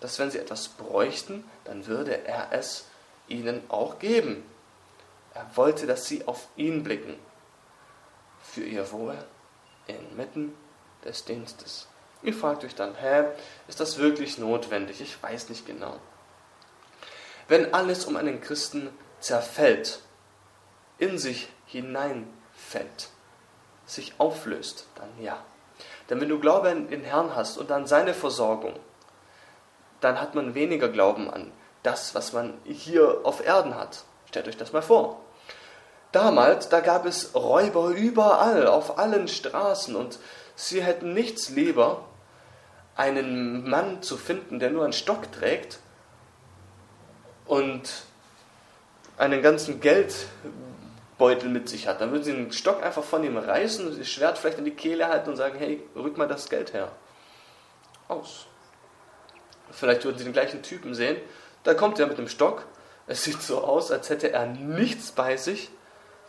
Dass, 0.00 0.18
wenn 0.18 0.30
sie 0.30 0.38
etwas 0.38 0.68
bräuchten, 0.68 1.44
dann 1.64 1.86
würde 1.86 2.26
er 2.26 2.48
es 2.52 2.84
ihnen 3.28 3.62
auch 3.68 3.98
geben. 3.98 4.44
Er 5.32 5.46
wollte, 5.54 5.86
dass 5.86 6.06
sie 6.06 6.26
auf 6.26 6.48
ihn 6.56 6.82
blicken. 6.82 7.14
Für 8.42 8.62
ihr 8.62 8.92
Wohl 8.92 9.16
inmitten 9.86 10.54
des 11.04 11.24
Dienstes. 11.24 11.88
Ihr 12.24 12.34
fragt 12.34 12.64
euch 12.64 12.74
dann, 12.74 12.94
hä, 12.94 13.24
ist 13.68 13.80
das 13.80 13.98
wirklich 13.98 14.38
notwendig? 14.38 15.00
Ich 15.00 15.22
weiß 15.22 15.50
nicht 15.50 15.66
genau. 15.66 15.98
Wenn 17.48 17.74
alles 17.74 18.06
um 18.06 18.16
einen 18.16 18.40
Christen 18.40 18.88
zerfällt, 19.20 20.00
in 20.98 21.18
sich 21.18 21.48
hineinfällt, 21.66 23.10
sich 23.84 24.14
auflöst, 24.18 24.86
dann 24.94 25.10
ja. 25.22 25.42
Denn 26.08 26.20
wenn 26.20 26.30
du 26.30 26.38
Glaube 26.38 26.70
an 26.70 26.88
den 26.88 27.04
Herrn 27.04 27.36
hast 27.36 27.58
und 27.58 27.70
an 27.70 27.86
seine 27.86 28.14
Versorgung, 28.14 28.74
dann 30.00 30.20
hat 30.20 30.34
man 30.34 30.54
weniger 30.54 30.88
Glauben 30.88 31.30
an 31.30 31.52
das, 31.82 32.14
was 32.14 32.32
man 32.32 32.58
hier 32.64 33.20
auf 33.24 33.44
Erden 33.44 33.74
hat. 33.74 34.04
Stellt 34.28 34.48
euch 34.48 34.56
das 34.56 34.72
mal 34.72 34.82
vor. 34.82 35.20
Damals, 36.12 36.68
da 36.68 36.80
gab 36.80 37.04
es 37.06 37.34
Räuber 37.34 37.88
überall, 37.88 38.66
auf 38.66 38.98
allen 38.98 39.28
Straßen 39.28 39.94
und 39.94 40.18
sie 40.54 40.82
hätten 40.82 41.12
nichts 41.12 41.50
lieber, 41.50 42.04
einen 42.96 43.68
Mann 43.68 44.02
zu 44.02 44.16
finden, 44.16 44.58
der 44.58 44.70
nur 44.70 44.84
einen 44.84 44.92
Stock 44.92 45.30
trägt 45.32 45.78
und 47.46 48.04
einen 49.16 49.42
ganzen 49.42 49.80
Geldbeutel 49.80 51.48
mit 51.48 51.68
sich 51.68 51.86
hat. 51.86 52.00
Dann 52.00 52.10
würden 52.12 52.24
sie 52.24 52.32
den 52.32 52.52
Stock 52.52 52.82
einfach 52.82 53.04
von 53.04 53.24
ihm 53.24 53.36
reißen, 53.36 53.98
das 53.98 54.08
Schwert 54.08 54.38
vielleicht 54.38 54.58
an 54.58 54.64
die 54.64 54.70
Kehle 54.72 55.08
halten 55.08 55.30
und 55.30 55.36
sagen, 55.36 55.58
hey, 55.58 55.82
rück 55.94 56.16
mal 56.16 56.28
das 56.28 56.48
Geld 56.48 56.72
her. 56.72 56.92
Aus. 58.08 58.46
Vielleicht 59.70 60.04
würden 60.04 60.18
sie 60.18 60.24
den 60.24 60.32
gleichen 60.32 60.62
Typen 60.62 60.94
sehen. 60.94 61.16
Da 61.64 61.74
kommt 61.74 61.98
er 61.98 62.06
mit 62.06 62.18
dem 62.18 62.28
Stock. 62.28 62.66
Es 63.06 63.24
sieht 63.24 63.42
so 63.42 63.62
aus, 63.62 63.90
als 63.90 64.08
hätte 64.08 64.32
er 64.32 64.46
nichts 64.46 65.12
bei 65.12 65.36
sich 65.36 65.70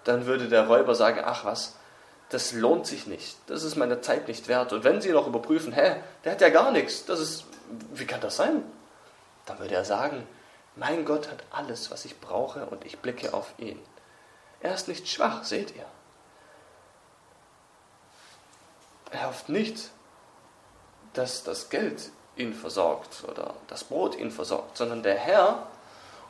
dann 0.06 0.26
würde 0.26 0.48
der 0.48 0.68
Räuber 0.68 0.96
sagen, 0.96 1.22
ach 1.26 1.44
was, 1.44 1.76
das 2.30 2.54
lohnt 2.54 2.88
sich 2.88 3.08
nicht, 3.08 3.38
das 3.48 3.64
ist 3.64 3.76
meine 3.76 4.02
Zeit 4.02 4.28
nicht 4.28 4.48
wert. 4.48 4.74
Und 4.74 4.84
wenn 4.84 5.02
Sie 5.02 5.12
noch 5.12 5.28
überprüfen, 5.28 5.74
hä, 5.74 5.98
der 6.24 6.32
hat 6.32 6.42
ja 6.42 6.50
gar 6.50 6.72
nichts, 6.72 7.06
das 7.06 7.20
ist, 7.20 7.46
wie 7.94 8.06
kann 8.06 8.22
das 8.22 8.38
sein? 8.38 8.64
Dann 9.46 9.60
würde 9.60 9.76
er 9.76 9.86
sagen, 9.86 10.28
mein 10.76 11.06
Gott 11.06 11.30
hat 11.30 11.44
alles, 11.52 11.92
was 11.92 12.06
ich 12.06 12.20
brauche 12.20 12.66
und 12.66 12.86
ich 12.86 13.00
blicke 13.00 13.34
auf 13.34 13.54
ihn. 13.58 13.80
Er 14.60 14.74
ist 14.74 14.88
nicht 14.88 15.08
schwach, 15.08 15.44
seht 15.44 15.76
ihr. 15.76 15.86
Er 19.12 19.28
hofft 19.28 19.50
nicht, 19.50 19.92
dass 21.14 21.44
das 21.44 21.70
Geld 21.70 22.10
ihn 22.36 22.54
versorgt 22.54 23.24
oder 23.30 23.54
das 23.68 23.86
Brot 23.86 24.16
ihn 24.18 24.32
versorgt, 24.32 24.78
sondern 24.78 25.04
der 25.04 25.16
Herr 25.16 25.68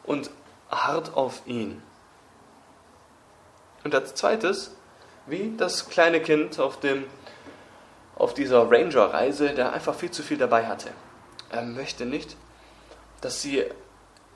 und 0.03 0.29
hart 0.69 1.15
auf 1.15 1.41
ihn. 1.47 1.81
Und 3.83 3.95
als 3.95 4.13
zweites, 4.15 4.71
wie 5.27 5.55
das 5.57 5.89
kleine 5.89 6.21
Kind 6.21 6.59
auf, 6.59 6.79
dem, 6.79 7.05
auf 8.15 8.33
dieser 8.33 8.69
Ranger-Reise, 8.69 9.53
der 9.53 9.73
einfach 9.73 9.95
viel 9.95 10.11
zu 10.11 10.23
viel 10.23 10.37
dabei 10.37 10.67
hatte. 10.67 10.91
Er 11.49 11.63
möchte 11.63 12.05
nicht, 12.05 12.35
dass 13.21 13.41
sie 13.41 13.65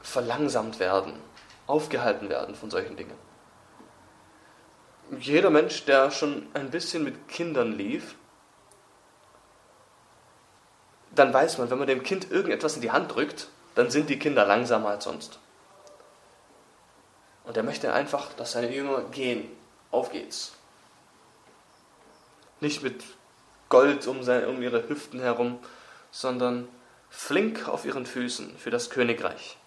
verlangsamt 0.02 0.80
werden, 0.80 1.14
aufgehalten 1.68 2.30
werden 2.30 2.56
von 2.56 2.72
solchen 2.72 2.96
Dingen. 2.96 3.16
Jeder 5.20 5.50
Mensch, 5.50 5.86
der 5.86 6.12
schon 6.12 6.48
ein 6.54 6.70
bisschen 6.70 7.04
mit 7.04 7.28
Kindern 7.28 7.74
lief, 7.74 8.16
dann 11.14 11.34
weiß 11.34 11.58
man, 11.58 11.70
wenn 11.70 11.80
man 11.80 11.88
dem 11.88 12.04
Kind 12.04 12.32
irgendetwas 12.32 12.76
in 12.76 12.82
die 12.82 12.92
Hand 12.92 13.14
drückt, 13.16 13.48
dann 13.76 13.90
sind 13.90 14.10
die 14.10 14.20
Kinder 14.20 14.46
langsamer 14.46 14.90
als 14.90 15.04
sonst. 15.04 15.40
Und 17.44 17.58
er 17.58 17.64
möchte 17.64 17.92
einfach, 17.94 18.34
dass 18.34 18.52
seine 18.52 18.72
Jünger 18.72 19.02
gehen. 19.12 19.50
Auf 19.92 20.12
geht's. 20.12 20.54
Nicht 22.60 22.84
mit 22.84 23.04
Gold 23.70 24.08
um, 24.08 24.24
seine, 24.24 24.48
um 24.48 24.62
ihre 24.62 24.90
Hüften 24.90 25.20
herum, 25.20 25.60
sondern 26.12 26.68
flink 27.10 27.68
auf 27.68 27.86
ihren 27.86 28.06
Füßen 28.06 28.58
für 28.58 28.72
das 28.72 28.90
Königreich. 28.90 29.58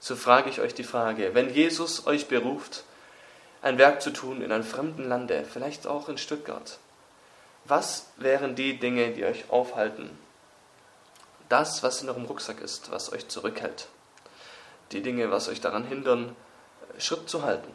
So 0.00 0.16
frage 0.16 0.50
ich 0.50 0.60
euch 0.60 0.74
die 0.74 0.84
Frage, 0.84 1.34
wenn 1.34 1.52
Jesus 1.52 2.06
euch 2.06 2.28
beruft, 2.28 2.84
ein 3.62 3.78
Werk 3.78 4.00
zu 4.00 4.10
tun 4.10 4.42
in 4.42 4.52
einem 4.52 4.64
fremden 4.64 5.08
Lande, 5.08 5.44
vielleicht 5.50 5.86
auch 5.86 6.08
in 6.08 6.18
Stuttgart, 6.18 6.78
was 7.64 8.06
wären 8.16 8.54
die 8.54 8.78
Dinge, 8.78 9.10
die 9.10 9.24
euch 9.24 9.50
aufhalten? 9.50 10.10
Das, 11.48 11.82
was 11.82 12.02
in 12.02 12.08
eurem 12.08 12.26
Rucksack 12.26 12.60
ist, 12.60 12.90
was 12.90 13.12
euch 13.12 13.28
zurückhält. 13.28 13.88
Die 14.92 15.02
Dinge, 15.02 15.30
was 15.30 15.48
euch 15.48 15.60
daran 15.60 15.84
hindern, 15.84 16.36
Schritt 16.98 17.28
zu 17.28 17.42
halten. 17.42 17.74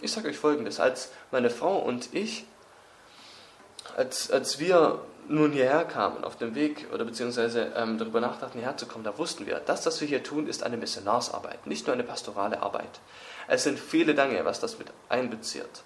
Ich 0.00 0.12
sage 0.12 0.28
euch 0.28 0.36
Folgendes, 0.36 0.80
als 0.80 1.10
meine 1.30 1.50
Frau 1.50 1.78
und 1.78 2.12
ich, 2.12 2.44
als, 3.96 4.30
als 4.30 4.58
wir 4.58 5.00
nun 5.28 5.52
hierher 5.52 5.84
kamen, 5.84 6.24
auf 6.24 6.36
dem 6.36 6.54
Weg 6.54 6.86
oder 6.92 7.04
beziehungsweise 7.04 7.72
ähm, 7.76 7.98
darüber 7.98 8.20
nachdachten, 8.20 8.58
hierher 8.58 8.76
zu 8.76 8.86
kommen, 8.86 9.04
da 9.04 9.16
wussten 9.18 9.46
wir, 9.46 9.60
das, 9.64 9.86
was 9.86 10.00
wir 10.00 10.08
hier 10.08 10.22
tun, 10.22 10.46
ist 10.46 10.62
eine 10.62 10.76
Missionarsarbeit, 10.76 11.66
nicht 11.66 11.86
nur 11.86 11.94
eine 11.94 12.04
pastorale 12.04 12.62
Arbeit. 12.62 13.00
Es 13.48 13.64
sind 13.64 13.78
viele 13.78 14.14
Dinge, 14.14 14.44
was 14.44 14.60
das 14.60 14.78
mit 14.78 14.88
einbezieht. 15.08 15.82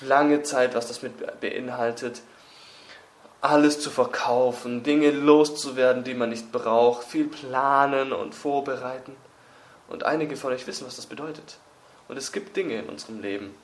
Lange 0.00 0.42
Zeit, 0.42 0.74
was 0.74 0.88
das 0.88 1.02
mit 1.02 1.40
beinhaltet, 1.40 2.22
alles 3.40 3.78
zu 3.78 3.90
verkaufen, 3.90 4.82
Dinge 4.82 5.10
loszuwerden, 5.10 6.02
die 6.02 6.14
man 6.14 6.30
nicht 6.30 6.50
braucht, 6.50 7.06
viel 7.06 7.26
planen 7.28 8.12
und 8.12 8.34
vorbereiten. 8.34 9.14
Und 9.88 10.04
einige 10.04 10.36
von 10.36 10.52
euch 10.52 10.66
wissen, 10.66 10.86
was 10.86 10.96
das 10.96 11.06
bedeutet. 11.06 11.58
Und 12.08 12.16
es 12.16 12.32
gibt 12.32 12.56
Dinge 12.56 12.78
in 12.78 12.88
unserem 12.88 13.20
Leben, 13.20 13.54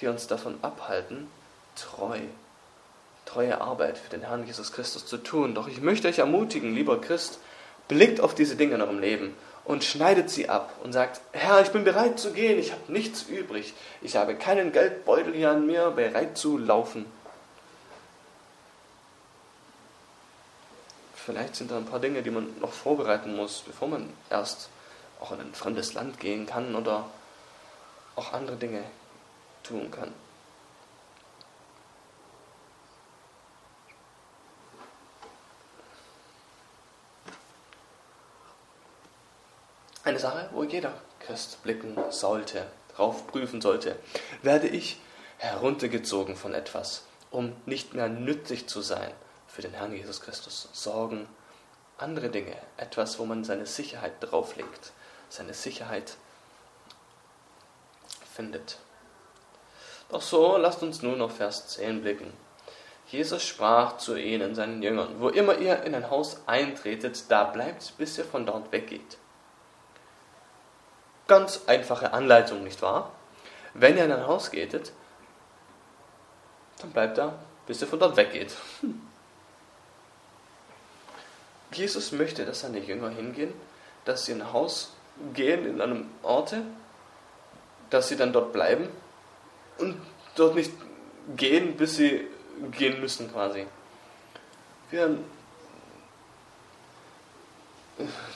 die 0.00 0.06
uns 0.06 0.26
davon 0.26 0.58
abhalten, 0.62 1.28
treu 1.76 2.18
treue 3.34 3.60
Arbeit 3.60 3.98
für 3.98 4.10
den 4.10 4.22
Herrn 4.22 4.46
Jesus 4.46 4.72
Christus 4.72 5.06
zu 5.06 5.18
tun. 5.18 5.54
Doch 5.54 5.66
ich 5.66 5.80
möchte 5.80 6.06
euch 6.06 6.20
ermutigen, 6.20 6.74
lieber 6.74 7.00
Christ, 7.00 7.40
blickt 7.88 8.20
auf 8.20 8.34
diese 8.34 8.54
Dinge 8.54 8.76
in 8.76 8.82
eurem 8.82 9.00
Leben 9.00 9.34
und 9.64 9.82
schneidet 9.82 10.30
sie 10.30 10.48
ab 10.48 10.72
und 10.84 10.92
sagt, 10.92 11.20
Herr, 11.32 11.60
ich 11.60 11.70
bin 11.70 11.84
bereit 11.84 12.20
zu 12.20 12.32
gehen, 12.32 12.58
ich 12.58 12.70
habe 12.70 12.92
nichts 12.92 13.22
übrig, 13.24 13.74
ich 14.02 14.14
habe 14.16 14.36
keinen 14.36 14.72
Geldbeutel 14.72 15.34
hier 15.34 15.50
an 15.50 15.66
mir, 15.66 15.90
bereit 15.90 16.38
zu 16.38 16.58
laufen. 16.58 17.06
Vielleicht 21.16 21.56
sind 21.56 21.70
da 21.70 21.78
ein 21.78 21.86
paar 21.86 22.00
Dinge, 22.00 22.22
die 22.22 22.30
man 22.30 22.46
noch 22.60 22.72
vorbereiten 22.72 23.34
muss, 23.34 23.64
bevor 23.66 23.88
man 23.88 24.10
erst 24.30 24.68
auch 25.20 25.32
in 25.32 25.40
ein 25.40 25.54
fremdes 25.54 25.94
Land 25.94 26.20
gehen 26.20 26.46
kann 26.46 26.76
oder 26.76 27.06
auch 28.14 28.32
andere 28.32 28.56
Dinge 28.56 28.84
tun 29.64 29.90
kann. 29.90 30.12
Eine 40.04 40.18
Sache, 40.18 40.50
wo 40.52 40.64
jeder 40.64 40.92
Christ 41.18 41.62
blicken 41.62 41.96
sollte, 42.10 42.66
drauf 42.94 43.26
prüfen 43.26 43.62
sollte. 43.62 43.96
Werde 44.42 44.68
ich 44.68 45.00
heruntergezogen 45.38 46.36
von 46.36 46.52
etwas, 46.52 47.04
um 47.30 47.56
nicht 47.64 47.94
mehr 47.94 48.10
nützlich 48.10 48.66
zu 48.66 48.82
sein 48.82 49.10
für 49.46 49.62
den 49.62 49.72
Herrn 49.72 49.94
Jesus 49.94 50.20
Christus? 50.20 50.68
Sorgen, 50.74 51.26
andere 51.96 52.28
Dinge, 52.28 52.54
etwas, 52.76 53.18
wo 53.18 53.24
man 53.24 53.44
seine 53.44 53.64
Sicherheit 53.64 54.12
drauflegt, 54.20 54.92
seine 55.30 55.54
Sicherheit 55.54 56.18
findet. 58.30 58.76
Doch 60.10 60.20
so, 60.20 60.58
lasst 60.58 60.82
uns 60.82 61.00
nun 61.00 61.22
auf 61.22 61.38
Vers 61.38 61.68
10 61.68 62.02
blicken. 62.02 62.30
Jesus 63.06 63.42
sprach 63.42 63.96
zu 63.96 64.16
ihnen, 64.16 64.54
seinen 64.54 64.82
Jüngern, 64.82 65.18
wo 65.18 65.30
immer 65.30 65.56
ihr 65.56 65.82
in 65.84 65.94
ein 65.94 66.10
Haus 66.10 66.42
eintretet, 66.44 67.24
da 67.30 67.44
bleibt, 67.44 67.96
bis 67.96 68.18
ihr 68.18 68.26
von 68.26 68.44
dort 68.44 68.70
weggeht. 68.70 69.16
Ganz 71.26 71.62
einfache 71.66 72.12
Anleitung, 72.12 72.62
nicht 72.64 72.82
wahr? 72.82 73.12
Wenn 73.72 73.96
ihr 73.96 74.04
in 74.04 74.12
ein 74.12 74.26
Haus 74.26 74.50
gehtet, 74.50 74.92
dann 76.78 76.90
bleibt 76.90 77.18
da, 77.18 77.34
bis 77.66 77.80
ihr 77.80 77.88
von 77.88 77.98
dort 77.98 78.16
weggeht. 78.16 78.54
Hm. 78.80 79.00
Jesus 81.72 82.12
möchte, 82.12 82.44
dass 82.44 82.60
seine 82.60 82.78
Jünger 82.78 83.08
hingehen, 83.08 83.52
dass 84.04 84.26
sie 84.26 84.32
in 84.32 84.42
ein 84.42 84.52
Haus 84.52 84.92
gehen, 85.32 85.66
in 85.66 85.80
einem 85.80 86.10
Orte, 86.22 86.62
dass 87.90 88.08
sie 88.08 88.16
dann 88.16 88.32
dort 88.32 88.52
bleiben 88.52 88.88
und 89.78 90.00
dort 90.36 90.54
nicht 90.54 90.72
gehen, 91.36 91.76
bis 91.76 91.96
sie 91.96 92.28
gehen 92.70 93.00
müssen 93.00 93.32
quasi. 93.32 93.66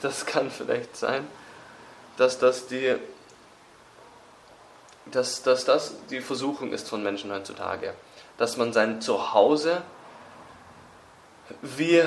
Das 0.01 0.25
kann 0.25 0.49
vielleicht 0.49 0.95
sein, 0.95 1.27
dass 2.19 2.37
das 2.37 2.67
die, 2.67 2.97
dass, 5.05 5.41
dass 5.41 5.63
das 5.63 5.93
die 6.09 6.19
Versuchung 6.19 6.73
ist 6.73 6.89
von 6.89 7.01
Menschen 7.01 7.31
heutzutage. 7.31 7.93
Dass 8.37 8.57
man 8.57 8.73
sein 8.73 9.01
Zuhause 9.01 9.81
wie, 11.61 12.03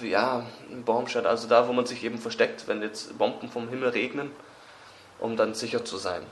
ja, 0.00 0.46
Baumstadt, 0.84 1.26
also 1.26 1.48
da, 1.48 1.66
wo 1.66 1.72
man 1.72 1.86
sich 1.86 2.04
eben 2.04 2.18
versteckt, 2.18 2.68
wenn 2.68 2.82
jetzt 2.82 3.18
Bomben 3.18 3.50
vom 3.50 3.68
Himmel 3.68 3.90
regnen, 3.90 4.30
um 5.18 5.36
dann 5.36 5.54
sicher 5.54 5.84
zu 5.84 5.98
sein. 5.98 6.22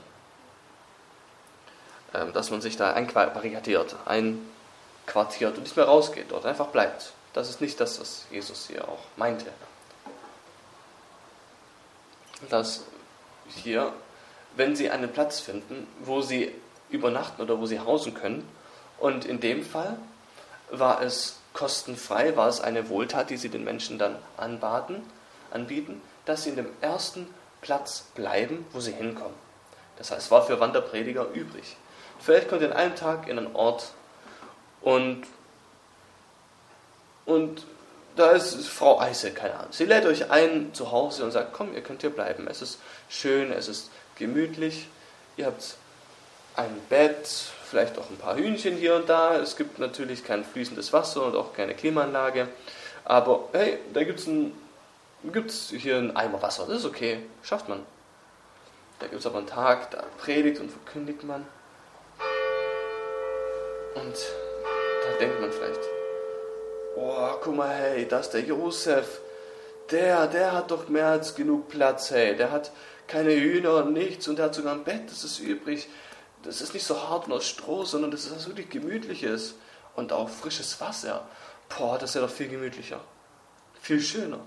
Ähm, 2.13 2.31
dass 2.31 2.49
man 2.49 2.61
sich 2.61 2.77
da 2.77 2.93
einbarrikadiert, 2.93 3.95
einquartiert 4.05 5.57
und 5.57 5.63
nicht 5.63 5.75
mehr 5.75 5.85
rausgeht, 5.85 6.27
dort 6.29 6.45
einfach 6.45 6.67
bleibt. 6.67 7.11
Das 7.33 7.49
ist 7.49 7.59
nicht 7.59 7.79
das, 7.79 7.99
was 7.99 8.25
Jesus 8.31 8.67
hier 8.67 8.87
auch 8.87 8.99
meinte. 9.17 9.51
Das 12.49 12.85
hier, 13.49 13.93
wenn 14.55 14.75
sie 14.75 14.89
einen 14.89 15.11
Platz 15.11 15.39
finden, 15.39 15.87
wo 15.99 16.21
sie 16.21 16.51
übernachten 16.89 17.41
oder 17.41 17.59
wo 17.59 17.65
sie 17.65 17.79
hausen 17.79 18.13
können. 18.13 18.47
Und 18.99 19.25
in 19.25 19.39
dem 19.39 19.63
Fall 19.63 19.97
war 20.71 21.01
es 21.01 21.39
kostenfrei, 21.53 22.35
war 22.35 22.47
es 22.47 22.61
eine 22.61 22.89
Wohltat, 22.89 23.29
die 23.29 23.37
sie 23.37 23.49
den 23.49 23.63
Menschen 23.63 23.97
dann 23.97 24.15
anbaten, 24.37 25.01
anbieten, 25.51 26.01
dass 26.25 26.43
sie 26.43 26.49
in 26.49 26.55
dem 26.55 26.69
ersten 26.81 27.27
Platz 27.61 28.05
bleiben, 28.15 28.65
wo 28.71 28.79
sie 28.79 28.91
hinkommen. 28.91 29.35
Das 29.97 30.11
heißt, 30.11 30.29
war 30.29 30.45
für 30.45 30.59
Wanderprediger 30.59 31.27
übrig. 31.33 31.75
Vielleicht 32.19 32.49
kommt 32.49 32.61
ihr 32.61 32.71
an 32.71 32.77
einem 32.77 32.95
Tag 32.95 33.27
in 33.27 33.37
einen 33.37 33.55
Ort 33.55 33.91
und, 34.81 35.23
und 37.25 37.65
da 38.17 38.31
ist 38.31 38.67
Frau 38.67 38.99
Eise, 38.99 39.31
keine 39.31 39.55
Ahnung. 39.55 39.71
Sie 39.71 39.85
lädt 39.85 40.05
euch 40.05 40.29
ein 40.31 40.73
zu 40.73 40.91
Hause 40.91 41.23
und 41.23 41.31
sagt, 41.31 41.53
komm, 41.53 41.73
ihr 41.73 41.81
könnt 41.81 42.01
hier 42.01 42.09
bleiben. 42.09 42.47
Es 42.47 42.61
ist 42.61 42.79
schön, 43.09 43.51
es 43.51 43.67
ist 43.67 43.89
gemütlich. 44.17 44.87
Ihr 45.37 45.45
habt 45.45 45.75
ein 46.55 46.81
Bett, 46.89 47.27
vielleicht 47.69 47.97
auch 47.97 48.09
ein 48.09 48.17
paar 48.17 48.35
Hühnchen 48.35 48.75
hier 48.75 48.95
und 48.95 49.07
da. 49.07 49.37
Es 49.37 49.55
gibt 49.55 49.79
natürlich 49.79 50.23
kein 50.23 50.43
fließendes 50.43 50.91
Wasser 50.91 51.25
und 51.25 51.35
auch 51.35 51.53
keine 51.53 51.75
Klimaanlage. 51.75 52.47
Aber 53.05 53.49
hey, 53.53 53.79
da 53.93 54.03
gibt 54.03 54.19
es 54.19 55.69
hier 55.69 55.97
einen 55.97 56.15
Eimer 56.15 56.41
Wasser. 56.41 56.65
Das 56.67 56.79
ist 56.79 56.85
okay, 56.85 57.19
schafft 57.43 57.69
man. 57.69 57.85
Da 58.99 59.05
gibt 59.05 59.19
es 59.19 59.27
aber 59.27 59.37
einen 59.37 59.47
Tag, 59.47 59.91
da 59.91 60.03
predigt 60.17 60.59
und 60.59 60.71
verkündigt 60.71 61.23
man. 61.23 61.45
Und 63.93 64.15
da 64.15 65.17
denkt 65.19 65.39
man 65.39 65.51
vielleicht, 65.51 65.79
oh, 66.97 67.39
guck 67.41 67.55
mal, 67.55 67.69
hey, 67.69 68.07
das 68.07 68.27
ist 68.27 68.33
der 68.33 68.41
Josef. 68.41 69.21
Der, 69.91 70.27
der 70.27 70.51
hat 70.51 70.71
doch 70.71 70.87
mehr 70.89 71.07
als 71.07 71.35
genug 71.35 71.69
Platz, 71.69 72.11
hey. 72.11 72.35
Der 72.35 72.51
hat 72.51 72.71
keine 73.07 73.33
Hühner 73.33 73.75
und 73.75 73.93
nichts 73.93 74.27
und 74.27 74.37
der 74.37 74.45
hat 74.45 74.55
sogar 74.55 74.73
ein 74.73 74.83
Bett, 74.83 75.09
das 75.09 75.23
ist 75.23 75.39
übrig. 75.39 75.87
Das 76.43 76.61
ist 76.61 76.73
nicht 76.73 76.85
so 76.85 77.01
hart 77.09 77.27
und 77.27 77.33
aus 77.33 77.47
Stroh, 77.47 77.85
sondern 77.85 78.11
das 78.11 78.25
ist 78.25 78.35
was 78.35 78.47
wirklich 78.47 78.69
Gemütliches. 78.69 79.55
Und 79.95 80.13
auch 80.13 80.29
frisches 80.29 80.79
Wasser. 80.79 81.27
Boah, 81.69 81.97
das 81.97 82.11
ist 82.11 82.15
ja 82.15 82.21
doch 82.21 82.29
viel 82.29 82.49
gemütlicher. 82.49 82.99
Viel 83.81 83.99
schöner. 83.99 84.39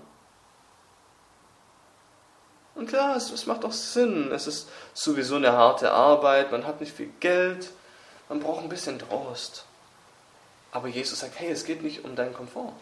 Und 2.73 2.87
klar, 2.87 3.17
es, 3.17 3.31
es 3.31 3.45
macht 3.45 3.65
auch 3.65 3.71
Sinn. 3.73 4.31
Es 4.31 4.47
ist 4.47 4.69
sowieso 4.93 5.35
eine 5.35 5.51
harte 5.51 5.91
Arbeit, 5.91 6.51
man 6.51 6.65
hat 6.65 6.79
nicht 6.79 6.95
viel 6.95 7.11
Geld, 7.19 7.71
man 8.29 8.39
braucht 8.39 8.63
ein 8.63 8.69
bisschen 8.69 8.97
Trost. 8.97 9.65
Aber 10.71 10.87
Jesus 10.87 11.19
sagt, 11.19 11.39
hey, 11.39 11.51
es 11.51 11.65
geht 11.65 11.83
nicht 11.83 12.05
um 12.05 12.15
deinen 12.15 12.33
Komfort. 12.33 12.73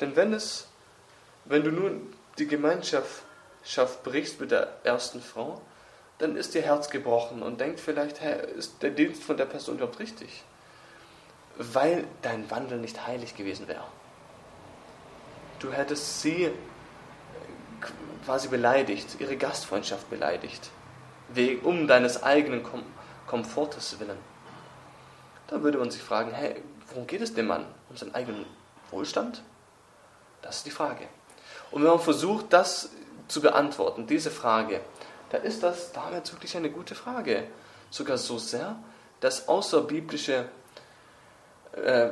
Denn 0.00 0.14
wenn 0.16 0.32
es, 0.32 0.68
wenn 1.44 1.64
du 1.64 1.70
nun 1.70 2.14
die 2.38 2.46
Gemeinschaft 2.46 3.22
brichst 4.04 4.40
mit 4.40 4.50
der 4.50 4.68
ersten 4.84 5.20
Frau, 5.20 5.60
dann 6.18 6.36
ist 6.36 6.54
ihr 6.54 6.62
Herz 6.62 6.90
gebrochen 6.90 7.42
und 7.42 7.60
denkt 7.60 7.80
vielleicht, 7.80 8.20
hey, 8.20 8.44
ist 8.56 8.82
der 8.82 8.90
Dienst 8.90 9.22
von 9.22 9.36
der 9.36 9.46
Person 9.46 9.76
überhaupt 9.76 9.98
richtig? 9.98 10.44
Weil 11.56 12.04
dein 12.22 12.50
Wandel 12.50 12.78
nicht 12.78 13.06
heilig 13.06 13.36
gewesen 13.36 13.66
wäre. 13.66 13.84
Du 15.58 15.72
hättest 15.72 16.22
sie 16.22 16.50
quasi 18.24 18.48
beleidigt, 18.48 19.16
ihre 19.20 19.36
Gastfreundschaft 19.36 20.10
beleidigt, 20.10 20.70
um 21.62 21.86
deines 21.88 22.22
eigenen 22.22 22.62
Kom 22.62 22.82
Komfortes 23.26 24.00
willen. 24.00 24.16
Da 25.48 25.62
würde 25.62 25.78
man 25.78 25.90
sich 25.90 26.02
fragen, 26.02 26.30
hey, 26.30 26.62
worum 26.88 27.06
geht 27.06 27.22
es 27.22 27.34
dem 27.34 27.46
Mann? 27.46 27.66
Um 27.90 27.96
seinen 27.96 28.14
eigenen 28.14 28.46
Wohlstand? 28.90 29.42
Das 30.42 30.58
ist 30.58 30.66
die 30.66 30.70
Frage. 30.70 31.08
Und 31.70 31.82
wenn 31.82 31.90
man 31.90 32.00
versucht, 32.00 32.52
das 32.52 32.90
zu 33.26 33.40
beantworten, 33.40 34.06
diese 34.06 34.30
Frage, 34.30 34.80
da 35.30 35.38
ist 35.38 35.62
das 35.62 35.92
damals 35.92 36.32
wirklich 36.32 36.56
eine 36.56 36.70
gute 36.70 36.94
Frage. 36.94 37.44
Sogar 37.90 38.18
so 38.18 38.38
sehr, 38.38 38.76
dass 39.20 39.48
außerbiblische 39.48 40.48
äh, 41.72 42.10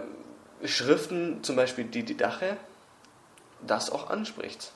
Schriften, 0.65 1.43
zum 1.43 1.57
Beispiel 1.57 1.85
die 1.85 2.03
Didache, 2.03 2.57
das 3.61 3.91
auch 3.91 4.11
anspricht. 4.11 4.73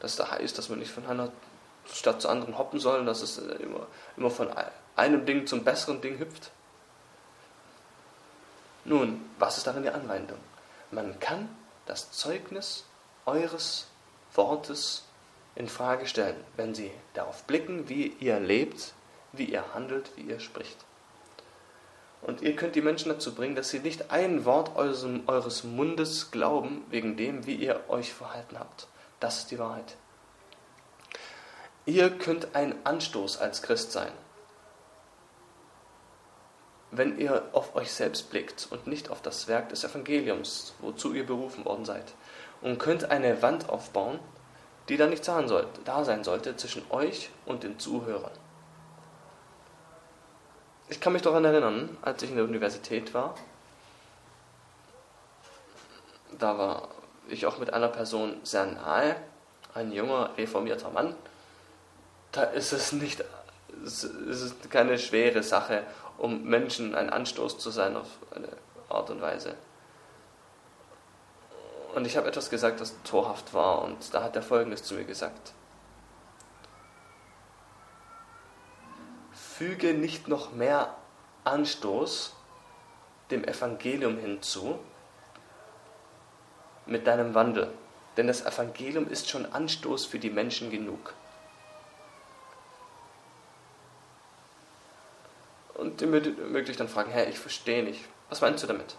Dass 0.00 0.16
da 0.16 0.30
heißt, 0.30 0.56
dass 0.58 0.68
man 0.68 0.78
nicht 0.78 0.90
von 0.90 1.06
einer 1.06 1.30
Stadt 1.90 2.20
zur 2.20 2.30
anderen 2.30 2.58
hoppen 2.58 2.80
soll, 2.80 3.04
dass 3.04 3.22
es 3.22 3.38
immer, 3.38 3.86
immer 4.16 4.30
von 4.30 4.50
einem 4.96 5.26
Ding 5.26 5.46
zum 5.46 5.62
besseren 5.62 6.00
Ding 6.00 6.18
hüpft. 6.18 6.50
Nun, 8.84 9.28
was 9.38 9.58
ist 9.58 9.66
darin 9.66 9.82
die 9.82 9.90
Anwendung? 9.90 10.38
Man 10.90 11.18
kann 11.20 11.48
das 11.86 12.12
Zeugnis 12.12 12.84
eures 13.26 13.88
Wortes 14.34 15.04
in 15.54 15.68
Frage 15.68 16.06
stellen, 16.06 16.42
wenn 16.56 16.74
sie 16.74 16.90
darauf 17.14 17.44
blicken, 17.44 17.88
wie 17.88 18.08
ihr 18.20 18.38
lebt, 18.38 18.92
wie 19.32 19.44
ihr 19.44 19.74
handelt, 19.74 20.10
wie 20.16 20.22
ihr 20.22 20.40
spricht. 20.40 20.76
Und 22.22 22.42
ihr 22.42 22.56
könnt 22.56 22.74
die 22.74 22.82
Menschen 22.82 23.08
dazu 23.08 23.34
bringen, 23.34 23.54
dass 23.54 23.70
sie 23.70 23.78
nicht 23.78 24.10
ein 24.10 24.44
Wort 24.44 24.76
eures 24.76 25.64
Mundes 25.64 26.30
glauben, 26.30 26.84
wegen 26.90 27.16
dem, 27.16 27.46
wie 27.46 27.54
ihr 27.54 27.84
euch 27.88 28.12
verhalten 28.12 28.58
habt. 28.58 28.88
Das 29.20 29.38
ist 29.38 29.50
die 29.50 29.58
Wahrheit. 29.58 29.96
Ihr 31.84 32.10
könnt 32.10 32.54
ein 32.54 32.74
Anstoß 32.84 33.38
als 33.38 33.62
Christ 33.62 33.92
sein, 33.92 34.12
wenn 36.90 37.18
ihr 37.18 37.42
auf 37.52 37.74
euch 37.74 37.92
selbst 37.92 38.30
blickt 38.30 38.68
und 38.70 38.86
nicht 38.86 39.10
auf 39.10 39.20
das 39.22 39.48
Werk 39.48 39.68
des 39.70 39.84
Evangeliums, 39.84 40.74
wozu 40.80 41.12
ihr 41.14 41.26
berufen 41.26 41.64
worden 41.64 41.84
seid, 41.84 42.14
und 42.62 42.78
könnt 42.78 43.10
eine 43.10 43.42
Wand 43.42 43.68
aufbauen, 43.68 44.18
die 44.88 44.96
dann 44.96 45.10
nicht 45.10 45.26
da 45.26 46.04
sein 46.04 46.24
sollte 46.24 46.56
zwischen 46.56 46.84
euch 46.90 47.30
und 47.44 47.64
den 47.64 47.78
Zuhörern. 47.78 48.30
Ich 50.88 51.00
kann 51.00 51.12
mich 51.12 51.22
daran 51.22 51.44
erinnern, 51.44 51.96
als 52.02 52.22
ich 52.22 52.30
in 52.30 52.36
der 52.36 52.44
Universität 52.44 53.12
war, 53.12 53.34
da 56.38 56.56
war 56.56 56.88
ich 57.28 57.46
auch 57.46 57.58
mit 57.58 57.72
einer 57.72 57.88
Person 57.88 58.36
sehr 58.44 58.66
nahe, 58.66 59.16
ein 59.74 59.90
junger, 59.90 60.30
reformierter 60.36 60.90
Mann. 60.90 61.14
Da 62.30 62.44
ist 62.44 62.72
es 62.72 62.92
nicht, 62.92 63.24
es 63.84 64.04
ist 64.04 64.70
keine 64.70 64.98
schwere 64.98 65.42
Sache, 65.42 65.82
um 66.18 66.44
Menschen 66.44 66.94
ein 66.94 67.10
Anstoß 67.10 67.58
zu 67.58 67.70
sein 67.70 67.96
auf 67.96 68.08
eine 68.34 68.48
Art 68.88 69.10
und 69.10 69.20
Weise. 69.20 69.54
Und 71.94 72.06
ich 72.06 72.16
habe 72.16 72.28
etwas 72.28 72.50
gesagt, 72.50 72.80
das 72.80 72.94
torhaft 73.02 73.54
war, 73.54 73.82
und 73.82 74.12
da 74.12 74.22
hat 74.22 74.36
er 74.36 74.42
Folgendes 74.42 74.82
zu 74.82 74.94
mir 74.94 75.04
gesagt. 75.04 75.52
füge 79.56 79.94
nicht 79.94 80.28
noch 80.28 80.52
mehr 80.52 80.94
Anstoß 81.44 82.34
dem 83.30 83.42
Evangelium 83.44 84.18
hinzu 84.18 84.78
mit 86.84 87.06
deinem 87.06 87.34
Wandel. 87.34 87.72
Denn 88.18 88.26
das 88.26 88.44
Evangelium 88.44 89.08
ist 89.08 89.30
schon 89.30 89.46
Anstoß 89.46 90.04
für 90.04 90.18
die 90.18 90.28
Menschen 90.28 90.70
genug. 90.70 91.14
Und 96.02 96.56
euch 96.56 96.76
dann 96.76 96.88
fragen, 96.88 97.10
Herr, 97.10 97.28
ich 97.28 97.38
verstehe 97.38 97.82
nicht. 97.82 98.00
Was 98.28 98.40
meinst 98.40 98.62
du 98.62 98.66
damit? 98.66 98.96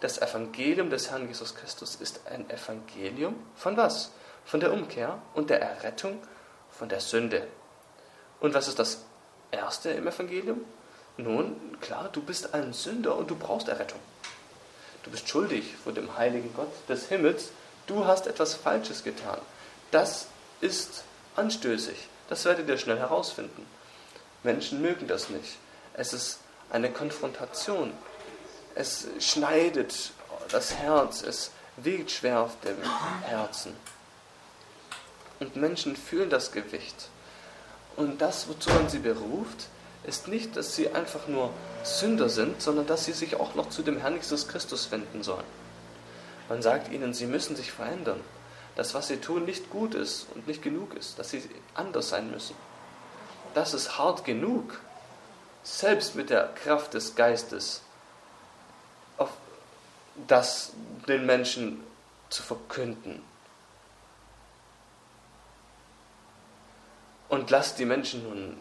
Das 0.00 0.20
Evangelium 0.20 0.90
des 0.90 1.10
Herrn 1.10 1.28
Jesus 1.28 1.54
Christus 1.54 1.96
ist 1.96 2.26
ein 2.26 2.48
Evangelium 2.50 3.36
von 3.54 3.76
was? 3.76 4.10
Von 4.44 4.60
der 4.60 4.72
Umkehr 4.72 5.18
und 5.34 5.50
der 5.50 5.62
Errettung 5.62 6.20
von 6.70 6.88
der 6.88 7.00
Sünde. 7.00 7.46
Und 8.40 8.54
was 8.54 8.68
ist 8.68 8.78
das 8.78 9.04
Erste 9.50 9.90
im 9.90 10.06
Evangelium? 10.06 10.60
Nun, 11.16 11.78
klar, 11.80 12.08
du 12.12 12.20
bist 12.20 12.52
ein 12.54 12.72
Sünder 12.72 13.16
und 13.16 13.30
du 13.30 13.36
brauchst 13.36 13.68
Errettung. 13.68 14.00
Du 15.04 15.10
bist 15.10 15.28
schuldig 15.28 15.76
vor 15.82 15.92
dem 15.92 16.16
heiligen 16.16 16.52
Gott 16.54 16.72
des 16.88 17.08
Himmels. 17.08 17.50
Du 17.86 18.06
hast 18.06 18.26
etwas 18.26 18.54
Falsches 18.54 19.04
getan. 19.04 19.38
Das 19.90 20.26
ist 20.60 21.04
anstößig. 21.36 22.08
Das 22.28 22.44
werdet 22.44 22.68
ihr 22.68 22.78
schnell 22.78 22.98
herausfinden. 22.98 23.66
Menschen 24.42 24.82
mögen 24.82 25.06
das 25.06 25.30
nicht. 25.30 25.58
Es 25.94 26.12
ist 26.12 26.40
eine 26.70 26.90
Konfrontation. 26.90 27.92
Es 28.74 29.06
schneidet 29.20 30.12
das 30.50 30.74
Herz. 30.74 31.22
Es 31.22 31.50
wiegt 31.76 32.10
schwer 32.10 32.40
auf 32.40 32.58
dem 32.60 32.76
Herzen. 33.22 33.74
Und 35.40 35.56
Menschen 35.56 35.96
fühlen 35.96 36.30
das 36.30 36.52
Gewicht. 36.52 37.08
Und 37.96 38.20
das, 38.20 38.48
wozu 38.48 38.70
man 38.70 38.88
sie 38.88 38.98
beruft, 38.98 39.68
ist 40.04 40.28
nicht, 40.28 40.56
dass 40.56 40.74
sie 40.74 40.90
einfach 40.90 41.28
nur 41.28 41.50
Sünder 41.82 42.28
sind, 42.28 42.60
sondern 42.60 42.86
dass 42.86 43.04
sie 43.04 43.12
sich 43.12 43.36
auch 43.36 43.54
noch 43.54 43.70
zu 43.70 43.82
dem 43.82 43.98
Herrn 43.98 44.16
Jesus 44.16 44.48
Christus 44.48 44.90
wenden 44.90 45.22
sollen. 45.22 45.44
Man 46.48 46.60
sagt 46.60 46.92
ihnen, 46.92 47.14
sie 47.14 47.26
müssen 47.26 47.56
sich 47.56 47.72
verändern, 47.72 48.20
dass 48.76 48.94
was 48.94 49.08
sie 49.08 49.16
tun 49.18 49.44
nicht 49.44 49.70
gut 49.70 49.94
ist 49.94 50.26
und 50.34 50.46
nicht 50.46 50.62
genug 50.62 50.94
ist, 50.94 51.18
dass 51.18 51.30
sie 51.30 51.42
anders 51.74 52.10
sein 52.10 52.30
müssen. 52.30 52.56
Das 53.54 53.72
ist 53.72 53.98
hart 53.98 54.24
genug, 54.24 54.80
selbst 55.64 56.14
mit 56.14 56.30
der 56.30 56.54
Kraft 56.54 56.94
des 56.94 57.16
Geistes, 57.16 57.82
auf 59.18 59.30
das 60.28 60.72
den 61.08 61.26
Menschen 61.26 61.82
zu 62.30 62.42
verkünden 62.42 63.20
Und 67.34 67.50
lasst 67.50 67.80
die 67.80 67.84
Menschen 67.84 68.22
nun 68.22 68.56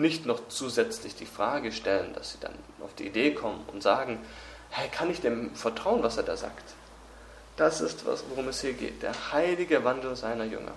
nicht 0.00 0.24
noch 0.24 0.48
zusätzlich 0.48 1.14
die 1.14 1.26
Frage 1.26 1.72
stellen, 1.72 2.14
dass 2.14 2.32
sie 2.32 2.38
dann 2.40 2.54
auf 2.80 2.94
die 2.94 3.06
Idee 3.06 3.34
kommen 3.34 3.62
und 3.70 3.82
sagen, 3.82 4.18
hey, 4.70 4.88
kann 4.88 5.10
ich 5.10 5.20
dem 5.20 5.54
vertrauen, 5.54 6.02
was 6.02 6.16
er 6.16 6.22
da 6.22 6.34
sagt? 6.34 6.74
Das 7.58 7.82
ist, 7.82 8.06
worum 8.06 8.48
es 8.48 8.62
hier 8.62 8.72
geht, 8.72 9.02
der 9.02 9.32
heilige 9.32 9.84
Wandel 9.84 10.16
seiner 10.16 10.44
Jünger. 10.44 10.72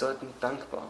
Sollten 0.00 0.34
dankbar 0.40 0.88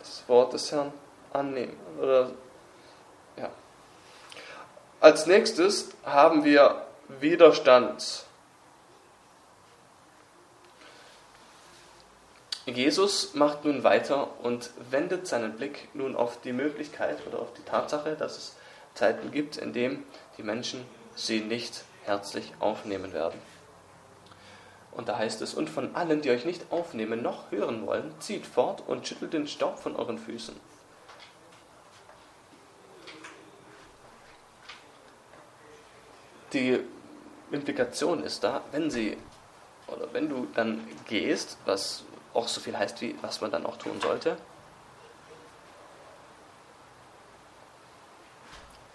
das 0.00 0.24
Wort 0.26 0.52
des 0.52 0.72
Herrn 0.72 0.92
annehmen. 1.32 1.76
Oder, 2.00 2.32
ja. 3.36 3.50
Als 5.00 5.26
nächstes 5.26 5.90
haben 6.04 6.44
wir 6.44 6.86
Widerstand. 7.20 8.24
Jesus 12.66 13.34
macht 13.34 13.64
nun 13.64 13.82
weiter 13.82 14.28
und 14.42 14.70
wendet 14.90 15.26
seinen 15.26 15.56
Blick 15.56 15.88
nun 15.94 16.14
auf 16.16 16.40
die 16.40 16.52
Möglichkeit 16.52 17.18
oder 17.26 17.40
auf 17.40 17.52
die 17.54 17.62
Tatsache, 17.62 18.16
dass 18.16 18.38
es 18.38 18.56
Zeiten 18.94 19.32
gibt, 19.32 19.56
in 19.56 19.72
denen 19.72 20.04
die 20.38 20.42
Menschen 20.42 20.86
sie 21.14 21.40
nicht 21.40 21.84
herzlich 22.04 22.52
aufnehmen 22.60 23.12
werden. 23.12 23.38
Und 24.92 25.08
da 25.08 25.16
heißt 25.18 25.40
es, 25.40 25.54
und 25.54 25.70
von 25.70 25.96
allen, 25.96 26.20
die 26.20 26.30
euch 26.30 26.44
nicht 26.44 26.70
aufnehmen 26.70 27.22
noch 27.22 27.50
hören 27.50 27.86
wollen, 27.86 28.14
zieht 28.20 28.46
fort 28.46 28.82
und 28.86 29.08
schüttelt 29.08 29.32
den 29.32 29.46
Staub 29.46 29.78
von 29.78 29.96
euren 29.96 30.18
Füßen. 30.18 30.54
Die 36.52 36.80
Implikation 37.50 38.22
ist 38.22 38.44
da, 38.44 38.60
wenn 38.72 38.90
sie 38.90 39.16
oder 39.86 40.12
wenn 40.12 40.28
du 40.28 40.46
dann 40.54 40.86
gehst, 41.06 41.56
was 41.64 42.04
auch 42.34 42.48
so 42.48 42.60
viel 42.60 42.76
heißt 42.76 43.00
wie 43.00 43.14
was 43.22 43.40
man 43.40 43.50
dann 43.50 43.64
auch 43.64 43.76
tun 43.76 44.00
sollte. 44.00 44.36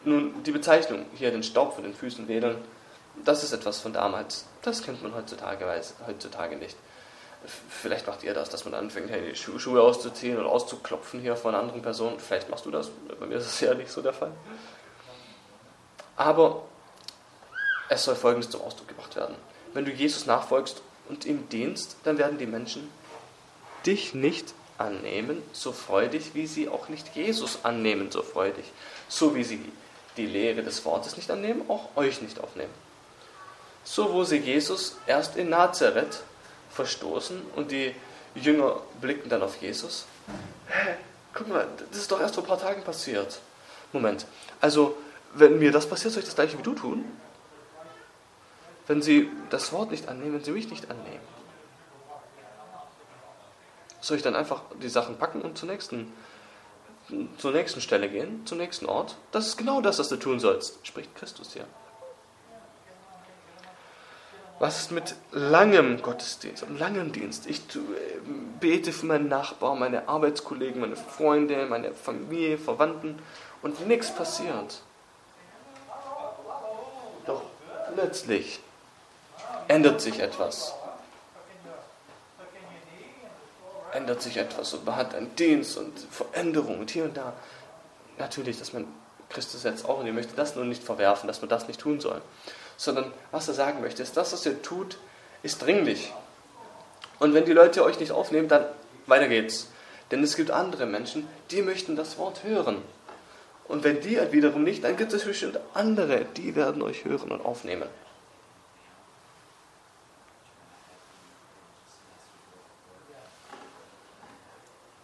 Nun, 0.04 0.44
die 0.44 0.52
Bezeichnung 0.52 1.06
hier, 1.16 1.32
den 1.32 1.44
Staub 1.44 1.74
von 1.74 1.84
den 1.84 1.94
Füßen 1.94 2.28
wedeln, 2.28 2.64
das 3.26 3.44
ist 3.44 3.54
etwas 3.54 3.80
von 3.80 3.94
damals. 3.94 4.46
Das 4.62 4.84
kennt 4.84 5.02
man 5.04 5.14
heutzutage, 5.14 5.66
heutzutage 6.06 6.56
nicht. 6.56 6.76
Vielleicht 7.70 8.08
macht 8.08 8.24
ihr 8.24 8.34
das, 8.34 8.50
dass 8.50 8.66
man 8.66 8.74
anfängt, 8.74 9.10
die 9.10 9.36
Schuhe 9.36 9.82
auszuziehen 9.82 10.38
oder 10.38 10.50
auszuklopfen 10.50 11.22
hier 11.22 11.36
von 11.36 11.56
anderen 11.56 11.82
Personen. 11.82 12.20
Vielleicht 12.20 12.50
machst 12.50 12.66
du 12.66 12.72
das. 12.72 12.90
Bei 13.20 13.26
mir 13.26 13.36
ist 13.36 13.48
das 13.48 13.60
ja 13.62 13.74
nicht 13.74 13.92
so 13.92 14.02
der 14.02 14.14
Fall. 14.14 14.32
Aber 16.16 16.64
es 17.90 18.04
soll 18.04 18.16
Folgendes 18.16 18.50
zum 18.50 18.62
Ausdruck 18.62 18.88
gebracht 18.88 19.16
werden. 19.16 19.36
Wenn 19.74 19.86
du 19.86 19.92
Jesus 19.92 20.26
nachfolgst 20.26 20.82
und 21.10 21.26
ihm 21.26 21.48
dienst, 21.50 21.98
dann 22.04 22.18
werden 22.18 22.38
die 22.38 22.48
Menschen 22.48 22.90
dich 23.86 24.14
nicht 24.14 24.54
annehmen, 24.78 25.42
so 25.54 25.72
freudig, 25.72 26.32
wie 26.34 26.48
sie 26.48 26.70
auch 26.70 26.90
nicht 26.90 27.16
Jesus 27.16 27.60
annehmen, 27.64 28.12
so 28.12 28.24
freudig. 28.24 28.66
So 29.08 29.36
wie 29.36 29.44
sie 29.44 29.64
die 30.18 30.26
Lehre 30.26 30.64
des 30.64 30.84
Wortes 30.86 31.16
nicht 31.16 31.30
annehmen, 31.32 31.70
auch 31.70 31.96
euch 31.96 32.22
nicht 32.22 32.40
aufnehmen. 32.40 32.74
So 33.88 34.12
wo 34.12 34.24
sie 34.24 34.38
Jesus 34.38 34.98
erst 35.08 35.38
in 35.38 35.50
Nazareth 35.50 36.24
verstoßen 36.72 37.42
und 37.56 37.72
die 37.72 37.96
Jünger 38.36 38.82
blickten 39.00 39.30
dann 39.30 39.42
auf 39.42 39.56
Jesus. 39.62 40.06
Hä, 40.68 40.96
guck 41.34 41.48
mal, 41.48 41.68
das 41.90 42.00
ist 42.00 42.12
doch 42.12 42.20
erst 42.20 42.36
vor 42.36 42.44
ein 42.44 42.48
paar 42.48 42.60
Tagen 42.60 42.84
passiert. 42.84 43.40
Moment, 43.94 44.26
also 44.60 44.98
wenn 45.34 45.58
mir 45.60 45.72
das 45.72 45.88
passiert, 45.88 46.14
soll 46.14 46.20
ich 46.20 46.28
das 46.28 46.36
gleiche 46.36 46.58
wie 46.58 46.64
du 46.64 46.74
tun? 46.74 47.06
wenn 48.88 49.02
sie 49.02 49.30
das 49.50 49.72
Wort 49.74 49.92
nicht 49.92 50.08
annehmen, 50.08 50.36
wenn 50.36 50.44
sie 50.44 50.52
mich 50.52 50.70
nicht 50.70 50.90
annehmen? 50.90 51.20
Soll 54.00 54.18
ich 54.18 54.24
dann 54.24 54.36
einfach 54.36 54.62
die 54.82 54.90
Sachen 54.90 55.18
packen 55.18 55.42
und 55.42 55.58
zur 55.58 55.68
nächsten, 55.68 56.14
zur 57.38 57.52
nächsten 57.52 57.82
Stelle 57.82 58.10
gehen, 58.10 58.46
zum 58.46 58.58
nächsten 58.58 58.86
Ort? 58.86 59.18
Das 59.32 59.48
ist 59.48 59.58
genau 59.58 59.82
das, 59.82 60.00
was 60.00 60.08
du 60.08 60.16
tun 60.16 60.40
sollst, 60.40 60.86
spricht 60.88 61.14
Christus 61.16 61.54
hier. 61.54 61.66
Was 64.60 64.80
ist 64.80 64.92
mit 64.92 65.16
langem 65.32 66.02
Gottesdienst 66.02 66.64
und 66.64 66.80
langem 66.80 67.12
Dienst? 67.12 67.46
Ich 67.46 67.62
bete 68.60 68.92
für 68.92 69.06
meinen 69.06 69.28
Nachbarn, 69.28 69.78
meine 69.78 70.10
Arbeitskollegen, 70.10 70.82
meine 70.82 70.96
Freunde, 70.96 71.68
meine 71.68 71.94
Familie, 71.94 72.58
Verwandten 72.58 73.20
und 73.62 73.88
nichts 73.88 74.14
passiert. 74.14 74.82
Doch 77.28 77.44
plötzlich 77.94 78.60
ändert 79.68 80.02
sich 80.02 80.20
etwas. 80.20 80.74
Ändert 83.94 84.24
sich 84.24 84.38
etwas 84.38 84.74
und 84.74 84.86
man 84.86 84.96
hat 84.96 85.14
einen 85.14 85.36
Dienst 85.36 85.78
und 85.78 86.00
Veränderung 86.00 86.80
und 86.80 86.90
hier 86.90 87.04
und 87.04 87.16
da. 87.16 87.34
Natürlich, 88.18 88.58
dass 88.58 88.74
man 88.74 88.88
Christus 89.30 89.62
jetzt 89.64 89.86
auch 89.86 90.00
und 90.00 90.08
ihr 90.08 90.14
möchte 90.14 90.36
das 90.36 90.56
nur 90.56 90.66
nicht 90.66 90.84
verwerfen, 90.84 91.28
dass 91.28 91.42
man 91.42 91.50
das 91.50 91.68
nicht 91.68 91.80
tun 91.80 92.00
soll 92.00 92.24
sondern 92.78 93.12
was 93.32 93.48
er 93.48 93.56
sagen 93.56 93.82
möchte, 93.82 94.04
ist, 94.04 94.16
das, 94.16 94.32
was 94.32 94.46
ihr 94.46 94.62
tut, 94.62 94.98
ist 95.44 95.62
dringlich. 95.62 96.14
Und 97.20 97.34
wenn 97.34 97.46
die 97.46 97.54
Leute 97.54 97.84
euch 97.84 98.00
nicht 98.00 98.12
aufnehmen, 98.12 98.48
dann 98.48 98.66
weiter 99.08 99.28
geht's. 99.28 99.68
Denn 100.12 100.24
es 100.24 100.36
gibt 100.36 100.52
andere 100.52 100.86
Menschen, 100.86 101.28
die 101.52 101.62
möchten 101.62 101.96
das 101.96 102.18
Wort 102.18 102.44
hören. 102.44 102.82
Und 103.68 103.84
wenn 103.84 104.00
die 104.00 104.18
wiederum 104.32 104.64
nicht, 104.64 104.84
dann 104.84 104.96
gibt 104.96 105.12
es 105.12 105.26
bestimmt 105.26 105.60
andere, 105.74 106.24
die 106.24 106.56
werden 106.56 106.82
euch 106.82 107.04
hören 107.04 107.32
und 107.32 107.44
aufnehmen. 107.44 107.90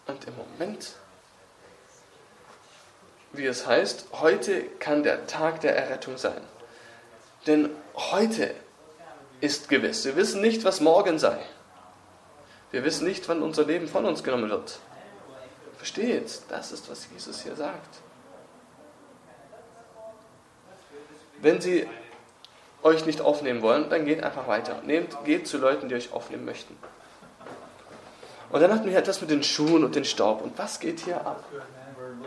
Und 0.06 0.26
im 0.26 0.36
Moment, 0.38 0.94
wie 3.34 3.46
es 3.46 3.66
heißt, 3.66 4.08
heute 4.14 4.64
kann 4.80 5.04
der 5.04 5.28
Tag 5.28 5.62
der 5.62 5.76
Errettung 5.76 6.18
sein. 6.18 6.42
Denn 7.48 7.70
heute 7.96 8.54
ist 9.42 9.68
gewiss. 9.68 10.06
Wir 10.06 10.16
wissen 10.16 10.42
nicht, 10.42 10.64
was 10.64 10.80
morgen 10.80 11.20
sei. 11.20 11.38
Wir 12.72 12.84
wissen 12.84 13.06
nicht, 13.06 13.28
wann 13.28 13.42
unser 13.42 13.66
Leben 13.66 13.88
von 13.88 14.06
uns 14.06 14.24
genommen 14.24 14.50
wird. 14.50 14.80
Versteht, 15.78 16.42
das 16.50 16.72
ist, 16.72 16.90
was 16.90 17.08
Jesus 17.12 17.44
hier 17.44 17.56
sagt. 17.56 17.98
Wenn 21.42 21.60
Sie 21.60 21.88
euch 22.84 23.06
nicht 23.06 23.20
aufnehmen 23.20 23.62
wollen, 23.62 23.90
dann 23.90 24.06
geht 24.06 24.24
einfach 24.24 24.48
weiter. 24.48 24.82
Nehmt, 24.86 25.18
geht 25.26 25.48
zu 25.48 25.58
Leuten, 25.58 25.90
die 25.90 25.96
euch 25.96 26.14
aufnehmen 26.14 26.46
möchten. 26.46 26.78
Und 28.50 28.62
dann 28.62 28.74
hatten 28.74 28.90
wir 28.90 28.98
etwas 28.98 29.20
mit 29.20 29.30
den 29.30 29.44
Schuhen 29.44 29.84
und 29.84 29.96
den 29.96 30.06
Staub. 30.06 30.42
Und 30.42 30.58
was 30.58 30.80
geht 30.80 31.02
hier 31.02 31.26
ab? 31.26 31.44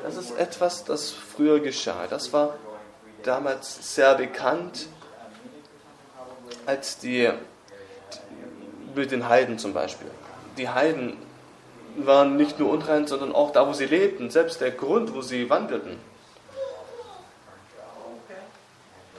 Das 0.03 0.17
ist 0.17 0.37
etwas, 0.39 0.85
das 0.85 1.11
früher 1.11 1.61
geschah. 1.61 2.07
Das 2.09 2.33
war 2.33 2.57
damals 3.23 3.95
sehr 3.95 4.15
bekannt 4.17 4.89
als 6.67 6.99
die, 6.99 7.31
mit 8.95 9.11
den 9.11 9.29
Heiden 9.29 9.59
zum 9.59 9.73
Beispiel. 9.73 10.11
Die 10.59 10.69
Heiden 10.69 11.17
waren 11.97 12.37
nicht 12.37 12.59
nur 12.59 12.71
unrein, 12.71 13.07
sondern 13.07 13.35
auch 13.35 13.53
da, 13.53 13.67
wo 13.67 13.73
sie 13.73 13.87
lebten, 13.87 14.31
selbst 14.31 14.61
der 14.61 14.71
Grund, 14.71 15.15
wo 15.15 15.23
sie 15.23 15.49
wandelten. 15.49 15.99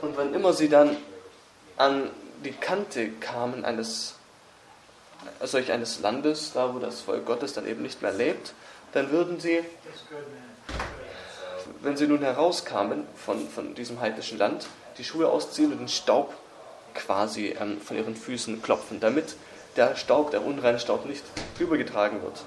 Und 0.02 0.16
wann 0.16 0.34
immer 0.34 0.54
sie 0.54 0.70
dann 0.70 0.96
an 1.78 2.10
die 2.44 2.52
Kante 2.52 3.10
kamen 3.10 3.66
eines 3.66 4.18
solch 5.42 5.72
eines 5.72 6.00
Landes, 6.00 6.54
da 6.54 6.74
wo 6.74 6.80
das 6.80 7.02
Volk 7.02 7.26
Gottes 7.26 7.54
dann 7.54 7.68
eben 7.68 7.82
nicht 7.82 8.02
mehr 8.02 8.12
lebt, 8.12 8.54
dann 8.94 9.12
würden 9.12 9.40
sie, 9.40 9.64
wenn 11.82 11.98
sie 11.98 12.08
nun 12.08 12.22
herauskamen 12.22 13.06
von, 13.16 13.48
von 13.50 13.76
diesem 13.76 14.00
heidnischen 14.00 14.38
Land, 14.38 14.68
die 14.98 15.04
Schuhe 15.04 15.30
ausziehen 15.30 15.72
und 15.72 15.80
den 15.80 15.88
Staub 15.88 16.34
quasi 16.98 17.56
ähm, 17.60 17.80
von 17.80 17.98
ihren 17.98 18.16
Füßen 18.16 18.62
klopfen, 18.62 19.00
damit 19.00 19.36
der 19.76 19.96
Staub, 19.96 20.32
der 20.32 20.46
unreine 20.46 20.80
Staub 20.80 21.06
nicht 21.06 21.24
übergetragen 21.60 22.22
wird. 22.22 22.44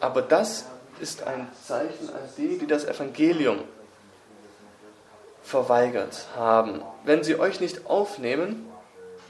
Aber 0.00 0.22
das 0.22 0.66
ist 1.00 1.22
ein 1.24 1.48
Zeichen 1.66 2.08
an 2.10 2.20
die, 2.36 2.58
die 2.58 2.66
das 2.66 2.84
Evangelium 2.84 3.58
verweigert 5.42 6.26
haben. 6.36 6.82
Wenn 7.04 7.24
sie 7.24 7.38
euch 7.38 7.60
nicht 7.60 7.86
aufnehmen, 7.86 8.66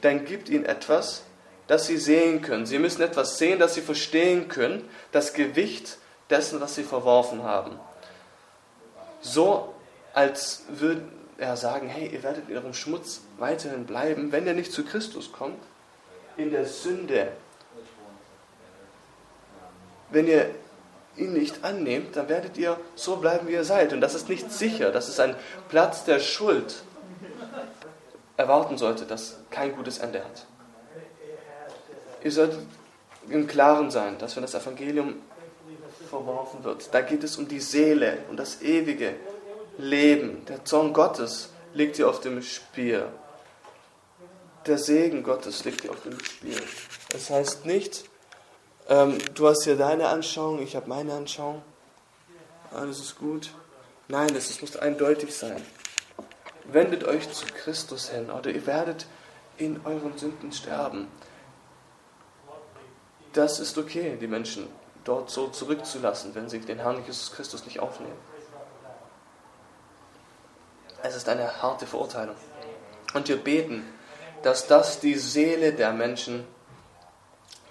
dann 0.01 0.25
gibt 0.25 0.49
ihnen 0.49 0.65
etwas, 0.65 1.23
das 1.67 1.87
sie 1.87 1.97
sehen 1.97 2.43
können. 2.43 2.67
Sie 2.67 2.79
müssen 2.79 3.03
etwas 3.03 3.39
sehen, 3.39 3.59
das 3.59 3.75
sie 3.75 3.83
verstehen 3.83 4.49
können, 4.49 4.89
das 5.13 5.33
Gewicht 5.33 5.99
dessen, 6.31 6.61
was 6.61 6.75
sie 6.75 6.85
verworfen 6.85 7.43
haben. 7.43 7.79
So, 9.21 9.75
als 10.15 10.65
würden 10.69 11.11
er 11.39 11.57
sagen, 11.57 11.89
hey, 11.89 12.09
ihr 12.09 12.23
werdet 12.23 12.49
in 12.49 12.57
eurem 12.57 12.75
Schmutz 12.75 13.21
weiterhin 13.39 13.85
bleiben, 13.85 14.33
wenn 14.33 14.47
ihr 14.47 14.55
nicht 14.55 14.73
zu 14.73 14.85
Christus 14.85 15.33
kommt, 15.33 15.59
in 16.37 16.51
der 16.51 16.67
Sünde. 16.67 17.33
Wenn 20.11 20.27
ihr 20.27 20.51
ihn 21.17 21.33
nicht 21.33 21.65
annehmt, 21.65 22.17
dann 22.17 22.29
werdet 22.29 22.57
ihr 22.59 22.79
so 22.95 23.17
bleiben, 23.17 23.49
wie 23.49 23.53
ihr 23.53 23.65
seid. 23.65 23.93
Und 23.93 24.01
das 24.01 24.15
ist 24.15 24.29
nicht 24.29 24.53
sicher. 24.53 24.91
Das 24.93 25.09
ist 25.09 25.19
ein 25.21 25.35
Platz 25.69 26.05
der 26.05 26.21
Schuld. 26.21 26.83
Erwarten 28.37 28.77
sollte, 28.77 29.07
das 29.07 29.39
kein 29.51 29.75
gutes 29.75 29.99
Ende 29.99 30.23
hat. 30.23 30.47
Ihr 32.23 32.33
solltet 32.33 32.61
im 33.29 33.47
Klaren 33.47 33.91
sein, 33.91 34.19
dass 34.19 34.37
wenn 34.37 34.43
das 34.43 34.55
Evangelium 34.55 35.17
verworfen 36.09 36.63
wird, 36.65 36.93
da 36.93 37.01
geht 37.01 37.25
es 37.25 37.37
um 37.39 37.49
die 37.49 37.61
Seele 37.61 38.19
und 38.31 38.37
das 38.37 38.63
ewige 38.63 39.15
Leben. 39.79 40.45
Der 40.47 40.65
Zorn 40.65 40.93
Gottes 40.93 41.51
liegt 41.75 41.97
hier 41.97 42.09
auf 42.09 42.21
dem 42.21 42.43
Spiel. 42.43 43.07
Der 44.67 44.79
Segen 44.79 45.23
Gottes 45.23 45.65
liegt 45.65 45.83
hier 45.83 45.91
auf 45.91 46.03
dem 46.03 46.19
Spiel. 46.25 46.61
Das 47.11 47.31
heißt 47.31 47.67
nicht, 47.67 48.05
ähm, 48.89 49.19
du 49.35 49.49
hast 49.49 49.65
hier 49.65 49.77
deine 49.77 50.09
Anschauung, 50.09 50.61
ich 50.63 50.77
habe 50.77 50.89
meine 50.89 51.15
Anschauung. 51.15 51.63
Alles 52.73 52.99
ist 53.01 53.19
gut. 53.19 53.51
Nein, 54.09 54.35
es 54.35 54.61
muss 54.61 54.77
eindeutig 54.77 55.35
sein. 55.35 55.63
Wendet 56.65 57.05
euch 57.05 57.31
zu 57.33 57.47
Christus 57.47 58.11
hin 58.11 58.31
oder 58.31 58.51
ihr 58.51 58.67
werdet 58.67 59.07
in 59.57 59.81
euren 59.85 60.17
Sünden 60.19 60.53
sterben. 60.53 61.09
Das 63.33 63.61
ist 63.61 63.77
okay, 63.79 64.17
die 64.21 64.27
Menschen 64.27 64.67
dort 65.05 65.31
so 65.31 65.49
zurückzulassen, 65.49 66.35
wenn 66.35 66.49
sie 66.49 66.61
den 66.61 66.79
Herrn 66.79 67.05
Jesus 67.05 67.33
Christus 67.33 67.65
nicht 67.65 67.81
aufnehmen. 67.81 68.17
Es 71.03 71.15
ist 71.15 71.29
eine 71.29 71.63
harte 71.63 71.87
Verurteilung. 71.87 72.37
Und 73.15 73.29
wir 73.29 73.37
beten, 73.37 73.85
dass 74.43 74.67
das 74.67 75.01
die 75.01 75.15
Seele 75.15 75.73
der 75.73 75.93
Menschen 75.93 76.47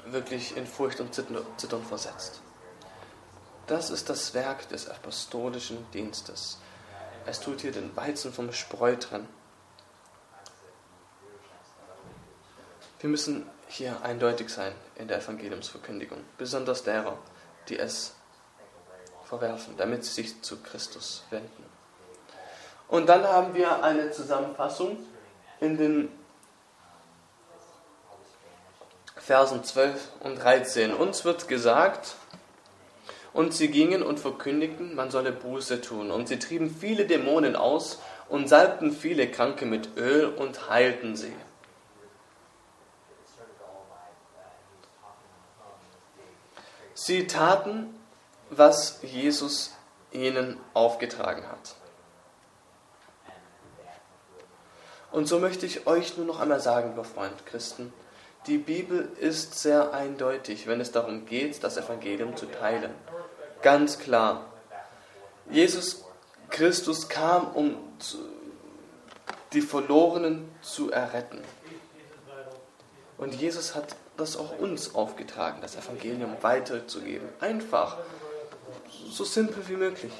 wirklich 0.05 0.55
in 0.55 0.67
Furcht 0.67 0.99
und 0.99 1.13
Zittern 1.13 1.83
versetzt. 1.83 2.41
Das 3.67 3.89
ist 3.89 4.09
das 4.09 4.33
Werk 4.33 4.69
des 4.69 4.89
apostolischen 4.89 5.89
Dienstes. 5.91 6.59
Es 7.25 7.39
tut 7.39 7.61
hier 7.61 7.71
den 7.71 7.95
Weizen 7.95 8.31
vom 8.31 8.51
Spreu 8.51 8.95
trennen. 8.95 9.27
Wir 12.99 13.09
müssen 13.09 13.49
hier 13.67 14.01
eindeutig 14.03 14.49
sein 14.49 14.73
in 14.95 15.07
der 15.07 15.17
Evangeliumsverkündigung, 15.17 16.23
besonders 16.37 16.83
derer, 16.83 17.17
die 17.67 17.79
es 17.79 18.13
verwerfen, 19.23 19.75
damit 19.77 20.05
sie 20.05 20.21
sich 20.21 20.41
zu 20.43 20.57
Christus 20.61 21.23
wenden. 21.31 21.74
Und 22.87 23.07
dann 23.07 23.23
haben 23.23 23.55
wir 23.55 23.83
eine 23.83 24.11
Zusammenfassung 24.11 24.97
in 25.59 25.77
den 25.77 26.09
Versen 29.17 29.63
12 29.63 30.11
und 30.19 30.35
13. 30.35 30.93
Uns 30.93 31.25
wird 31.25 31.47
gesagt, 31.47 32.15
und 33.35 33.53
sie 33.53 33.67
gingen 33.67 34.01
und 34.01 34.19
verkündigten, 34.19 34.95
man 34.95 35.11
solle 35.11 35.33
Buße 35.33 35.81
tun. 35.81 36.09
Und 36.09 36.29
sie 36.29 36.39
trieben 36.39 36.69
viele 36.69 37.05
Dämonen 37.05 37.57
aus 37.57 37.99
und 38.29 38.47
salbten 38.47 38.93
viele 38.93 39.29
Kranke 39.29 39.65
mit 39.65 39.97
Öl 39.97 40.27
und 40.27 40.69
heilten 40.69 41.17
sie. 41.17 41.33
Sie 46.93 47.27
taten, 47.27 47.93
was 48.49 48.99
Jesus 49.01 49.73
ihnen 50.11 50.57
aufgetragen 50.73 51.45
hat. 51.49 51.75
Und 55.15 55.27
so 55.27 55.39
möchte 55.39 55.65
ich 55.65 55.87
euch 55.87 56.17
nur 56.17 56.25
noch 56.25 56.41
einmal 56.41 56.59
sagen, 56.59 56.89
lieber 56.89 57.05
Freund 57.05 57.45
Christen, 57.45 57.93
die 58.47 58.57
Bibel 58.57 59.09
ist 59.17 59.57
sehr 59.57 59.93
eindeutig, 59.93 60.67
wenn 60.67 60.81
es 60.81 60.91
darum 60.91 61.25
geht, 61.25 61.63
das 61.63 61.77
Evangelium 61.77 62.35
zu 62.35 62.47
teilen. 62.47 62.91
Ganz 63.61 63.97
klar. 63.97 64.51
Jesus 65.49 66.03
Christus 66.49 67.07
kam, 67.07 67.47
um 67.53 67.77
die 69.53 69.61
Verlorenen 69.61 70.53
zu 70.61 70.91
erretten. 70.91 71.41
Und 73.17 73.35
Jesus 73.35 73.73
hat 73.73 73.95
das 74.17 74.35
auch 74.35 74.59
uns 74.59 74.95
aufgetragen, 74.95 75.59
das 75.61 75.77
Evangelium 75.77 76.35
weiterzugeben. 76.41 77.29
Einfach, 77.39 77.99
so 79.09 79.23
simpel 79.23 79.65
wie 79.69 79.77
möglich, 79.77 80.11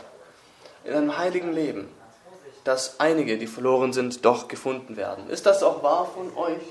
in 0.86 0.94
einem 0.94 1.18
heiligen 1.18 1.52
Leben. 1.52 1.90
Dass 2.66 3.00
einige, 3.00 3.38
die 3.38 3.48
verloren 3.48 3.94
sind, 3.94 4.26
doch 4.26 4.48
gefunden 4.50 4.98
werden. 4.98 5.30
Ist 5.30 5.46
das 5.46 5.64
auch 5.64 5.84
wahr 5.84 6.12
von 6.14 6.36
euch, 6.36 6.62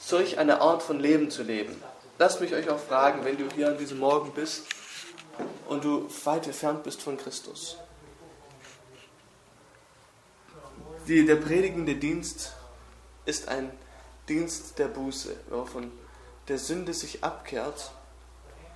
solch 0.00 0.38
eine 0.38 0.60
Art 0.60 0.82
von 0.82 1.00
Leben 1.00 1.30
zu 1.30 1.42
leben? 1.42 1.82
Lasst 2.18 2.40
mich 2.40 2.54
euch 2.54 2.68
auch 2.68 2.78
fragen, 2.78 3.24
wenn 3.24 3.38
du 3.38 3.48
hier 3.56 3.68
an 3.68 3.78
diesem 3.78 3.98
Morgen 3.98 4.32
bist 4.32 4.66
und 5.66 5.82
du 5.82 6.08
weit 6.24 6.46
entfernt 6.46 6.84
bist 6.84 7.02
von 7.02 7.16
Christus. 7.16 7.78
Die, 11.08 11.24
der 11.24 11.36
predigende 11.36 11.96
Dienst 11.96 12.52
ist 13.24 13.48
ein 13.48 13.70
Dienst 14.28 14.78
der 14.78 14.88
Buße, 14.88 15.34
wo 15.48 15.56
man 15.56 15.66
von 15.66 15.92
der 16.48 16.58
Sünde 16.58 16.92
sich 16.92 17.24
abkehrt 17.24 17.92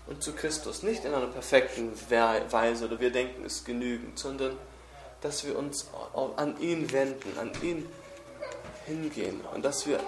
und 0.06 0.22
zu 0.22 0.32
Christus. 0.32 0.82
Nicht 0.82 1.04
in 1.04 1.12
einer 1.12 1.26
perfekten 1.26 1.92
Weise 2.10 2.86
oder 2.86 3.00
wir 3.00 3.10
denken 3.10 3.44
es 3.44 3.64
genügend, 3.64 4.18
sondern 4.18 4.56
dass 5.20 5.44
wir 5.44 5.58
uns 5.58 5.86
an 6.36 6.60
ihn 6.60 6.90
wenden, 6.92 7.38
an 7.38 7.50
ihn 7.62 7.86
hingehen 8.86 9.40
und 9.54 9.64
dass 9.64 9.86
wir 9.86 10.00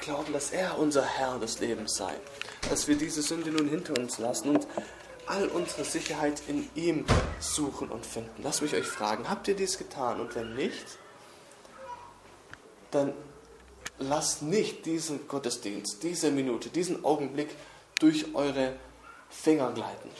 glauben, 0.00 0.32
dass 0.32 0.50
er 0.50 0.78
unser 0.78 1.04
Herr 1.04 1.38
des 1.38 1.60
Lebens 1.60 1.96
sei. 1.96 2.14
Dass 2.68 2.88
wir 2.88 2.96
diese 2.96 3.22
Sünde 3.22 3.50
nun 3.50 3.68
hinter 3.68 3.98
uns 3.98 4.18
lassen 4.18 4.56
und 4.56 4.66
all 5.26 5.46
unsere 5.48 5.84
Sicherheit 5.84 6.42
in 6.48 6.68
ihm 6.74 7.04
suchen 7.40 7.88
und 7.90 8.04
finden. 8.04 8.42
Lass 8.42 8.60
mich 8.60 8.74
euch 8.74 8.86
fragen, 8.86 9.28
habt 9.28 9.48
ihr 9.48 9.54
dies 9.54 9.78
getan? 9.78 10.20
Und 10.20 10.34
wenn 10.34 10.54
nicht, 10.54 10.98
dann 12.90 13.12
lasst 13.98 14.42
nicht 14.42 14.84
diesen 14.86 15.28
Gottesdienst, 15.28 16.02
diese 16.02 16.30
Minute, 16.30 16.70
diesen 16.70 17.04
Augenblick 17.04 17.50
durch 17.98 18.34
eure 18.34 18.74
Finger 19.30 19.72
gleiten. 19.72 20.10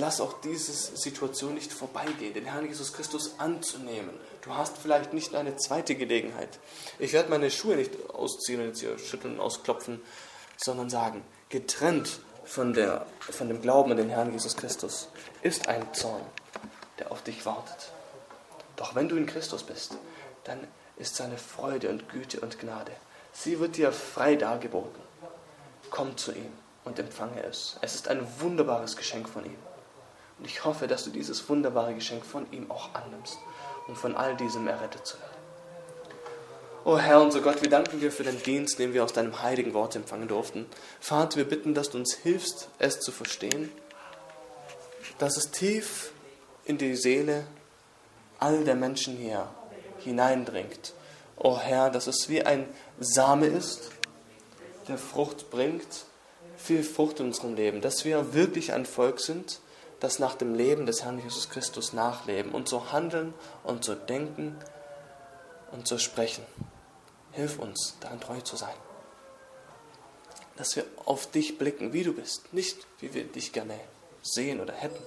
Lass 0.00 0.22
auch 0.22 0.40
diese 0.40 0.72
Situation 0.72 1.52
nicht 1.52 1.74
vorbeigehen, 1.74 2.32
den 2.32 2.46
Herrn 2.46 2.64
Jesus 2.64 2.94
Christus 2.94 3.34
anzunehmen. 3.36 4.18
Du 4.40 4.54
hast 4.54 4.78
vielleicht 4.78 5.12
nicht 5.12 5.34
eine 5.34 5.56
zweite 5.56 5.94
Gelegenheit. 5.94 6.58
Ich 6.98 7.12
werde 7.12 7.28
meine 7.28 7.50
Schuhe 7.50 7.76
nicht 7.76 7.92
ausziehen 8.08 8.62
und 8.62 8.68
jetzt 8.68 8.80
hier 8.80 8.98
schütteln 8.98 9.34
und 9.34 9.40
ausklopfen, 9.40 10.00
sondern 10.56 10.88
sagen, 10.88 11.22
getrennt 11.50 12.20
von, 12.44 12.72
der, 12.72 13.04
von 13.18 13.48
dem 13.48 13.60
Glauben 13.60 13.90
an 13.90 13.98
den 13.98 14.08
Herrn 14.08 14.32
Jesus 14.32 14.56
Christus 14.56 15.08
ist 15.42 15.68
ein 15.68 15.92
Zorn, 15.92 16.22
der 16.98 17.12
auf 17.12 17.22
dich 17.22 17.44
wartet. 17.44 17.92
Doch 18.76 18.94
wenn 18.94 19.10
du 19.10 19.16
in 19.16 19.26
Christus 19.26 19.64
bist, 19.64 19.98
dann 20.44 20.66
ist 20.96 21.16
seine 21.16 21.36
Freude 21.36 21.90
und 21.90 22.08
Güte 22.08 22.40
und 22.40 22.58
Gnade. 22.58 22.92
Sie 23.34 23.60
wird 23.60 23.76
dir 23.76 23.92
frei 23.92 24.36
dargeboten. 24.36 25.02
Komm 25.90 26.16
zu 26.16 26.32
ihm 26.32 26.52
und 26.86 26.98
empfange 26.98 27.42
es. 27.44 27.76
Es 27.82 27.94
ist 27.94 28.08
ein 28.08 28.26
wunderbares 28.40 28.96
Geschenk 28.96 29.28
von 29.28 29.44
ihm. 29.44 29.58
Und 30.40 30.46
ich 30.46 30.64
hoffe, 30.64 30.86
dass 30.86 31.04
du 31.04 31.10
dieses 31.10 31.46
wunderbare 31.50 31.94
Geschenk 31.94 32.24
von 32.24 32.50
ihm 32.50 32.70
auch 32.70 32.94
annimmst, 32.94 33.38
um 33.86 33.94
von 33.94 34.16
all 34.16 34.34
diesem 34.36 34.66
errettet 34.66 35.06
zu 35.06 35.18
werden. 35.20 35.30
O 36.82 36.96
Herr, 36.96 37.20
unser 37.20 37.42
Gott, 37.42 37.60
wir 37.60 37.68
danken 37.68 38.00
dir 38.00 38.10
für 38.10 38.22
den 38.22 38.42
Dienst, 38.42 38.78
den 38.78 38.94
wir 38.94 39.04
aus 39.04 39.12
deinem 39.12 39.42
heiligen 39.42 39.74
Wort 39.74 39.96
empfangen 39.96 40.28
durften. 40.28 40.64
Vater, 40.98 41.36
wir 41.36 41.44
bitten, 41.44 41.74
dass 41.74 41.90
du 41.90 41.98
uns 41.98 42.14
hilfst, 42.14 42.70
es 42.78 43.00
zu 43.00 43.12
verstehen, 43.12 43.70
dass 45.18 45.36
es 45.36 45.50
tief 45.50 46.12
in 46.64 46.78
die 46.78 46.96
Seele 46.96 47.44
all 48.38 48.64
der 48.64 48.76
Menschen 48.76 49.18
hier 49.18 49.46
hineindringt. 49.98 50.94
O 51.36 51.58
Herr, 51.58 51.90
dass 51.90 52.06
es 52.06 52.30
wie 52.30 52.42
ein 52.42 52.66
Same 52.98 53.46
ist, 53.46 53.90
der 54.88 54.96
Frucht 54.96 55.50
bringt, 55.50 56.06
viel 56.56 56.82
Frucht 56.82 57.20
in 57.20 57.26
unserem 57.26 57.54
Leben, 57.56 57.82
dass 57.82 58.06
wir 58.06 58.32
wirklich 58.32 58.72
ein 58.72 58.86
Volk 58.86 59.20
sind, 59.20 59.60
das 60.00 60.18
nach 60.18 60.34
dem 60.34 60.54
Leben 60.54 60.86
des 60.86 61.04
Herrn 61.04 61.18
Jesus 61.18 61.50
Christus 61.50 61.92
nachleben 61.92 62.52
und 62.52 62.68
so 62.68 62.92
handeln 62.92 63.34
und 63.62 63.84
so 63.84 63.94
denken 63.94 64.56
und 65.72 65.86
so 65.86 65.98
sprechen. 65.98 66.44
Hilf 67.32 67.58
uns, 67.58 67.96
daran 68.00 68.20
treu 68.20 68.40
zu 68.40 68.56
sein. 68.56 68.74
Dass 70.56 70.74
wir 70.76 70.84
auf 71.04 71.30
dich 71.30 71.58
blicken, 71.58 71.92
wie 71.92 72.02
du 72.02 72.12
bist, 72.12 72.52
nicht 72.52 72.86
wie 72.98 73.14
wir 73.14 73.24
dich 73.24 73.52
gerne 73.52 73.78
sehen 74.22 74.60
oder 74.60 74.74
hätten. 74.74 75.02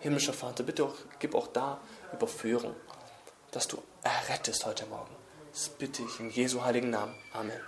Himmlischer 0.00 0.32
Vater, 0.32 0.62
bitte 0.62 0.84
auch, 0.84 0.94
gib 1.18 1.34
auch 1.34 1.48
da 1.48 1.80
Überführung, 2.12 2.74
dass 3.50 3.68
du 3.68 3.82
errettest 4.02 4.64
heute 4.64 4.86
Morgen. 4.86 5.14
Das 5.52 5.68
bitte 5.68 6.02
ich 6.02 6.20
in 6.20 6.30
Jesu 6.30 6.62
heiligen 6.62 6.90
Namen. 6.90 7.14
Amen. 7.32 7.60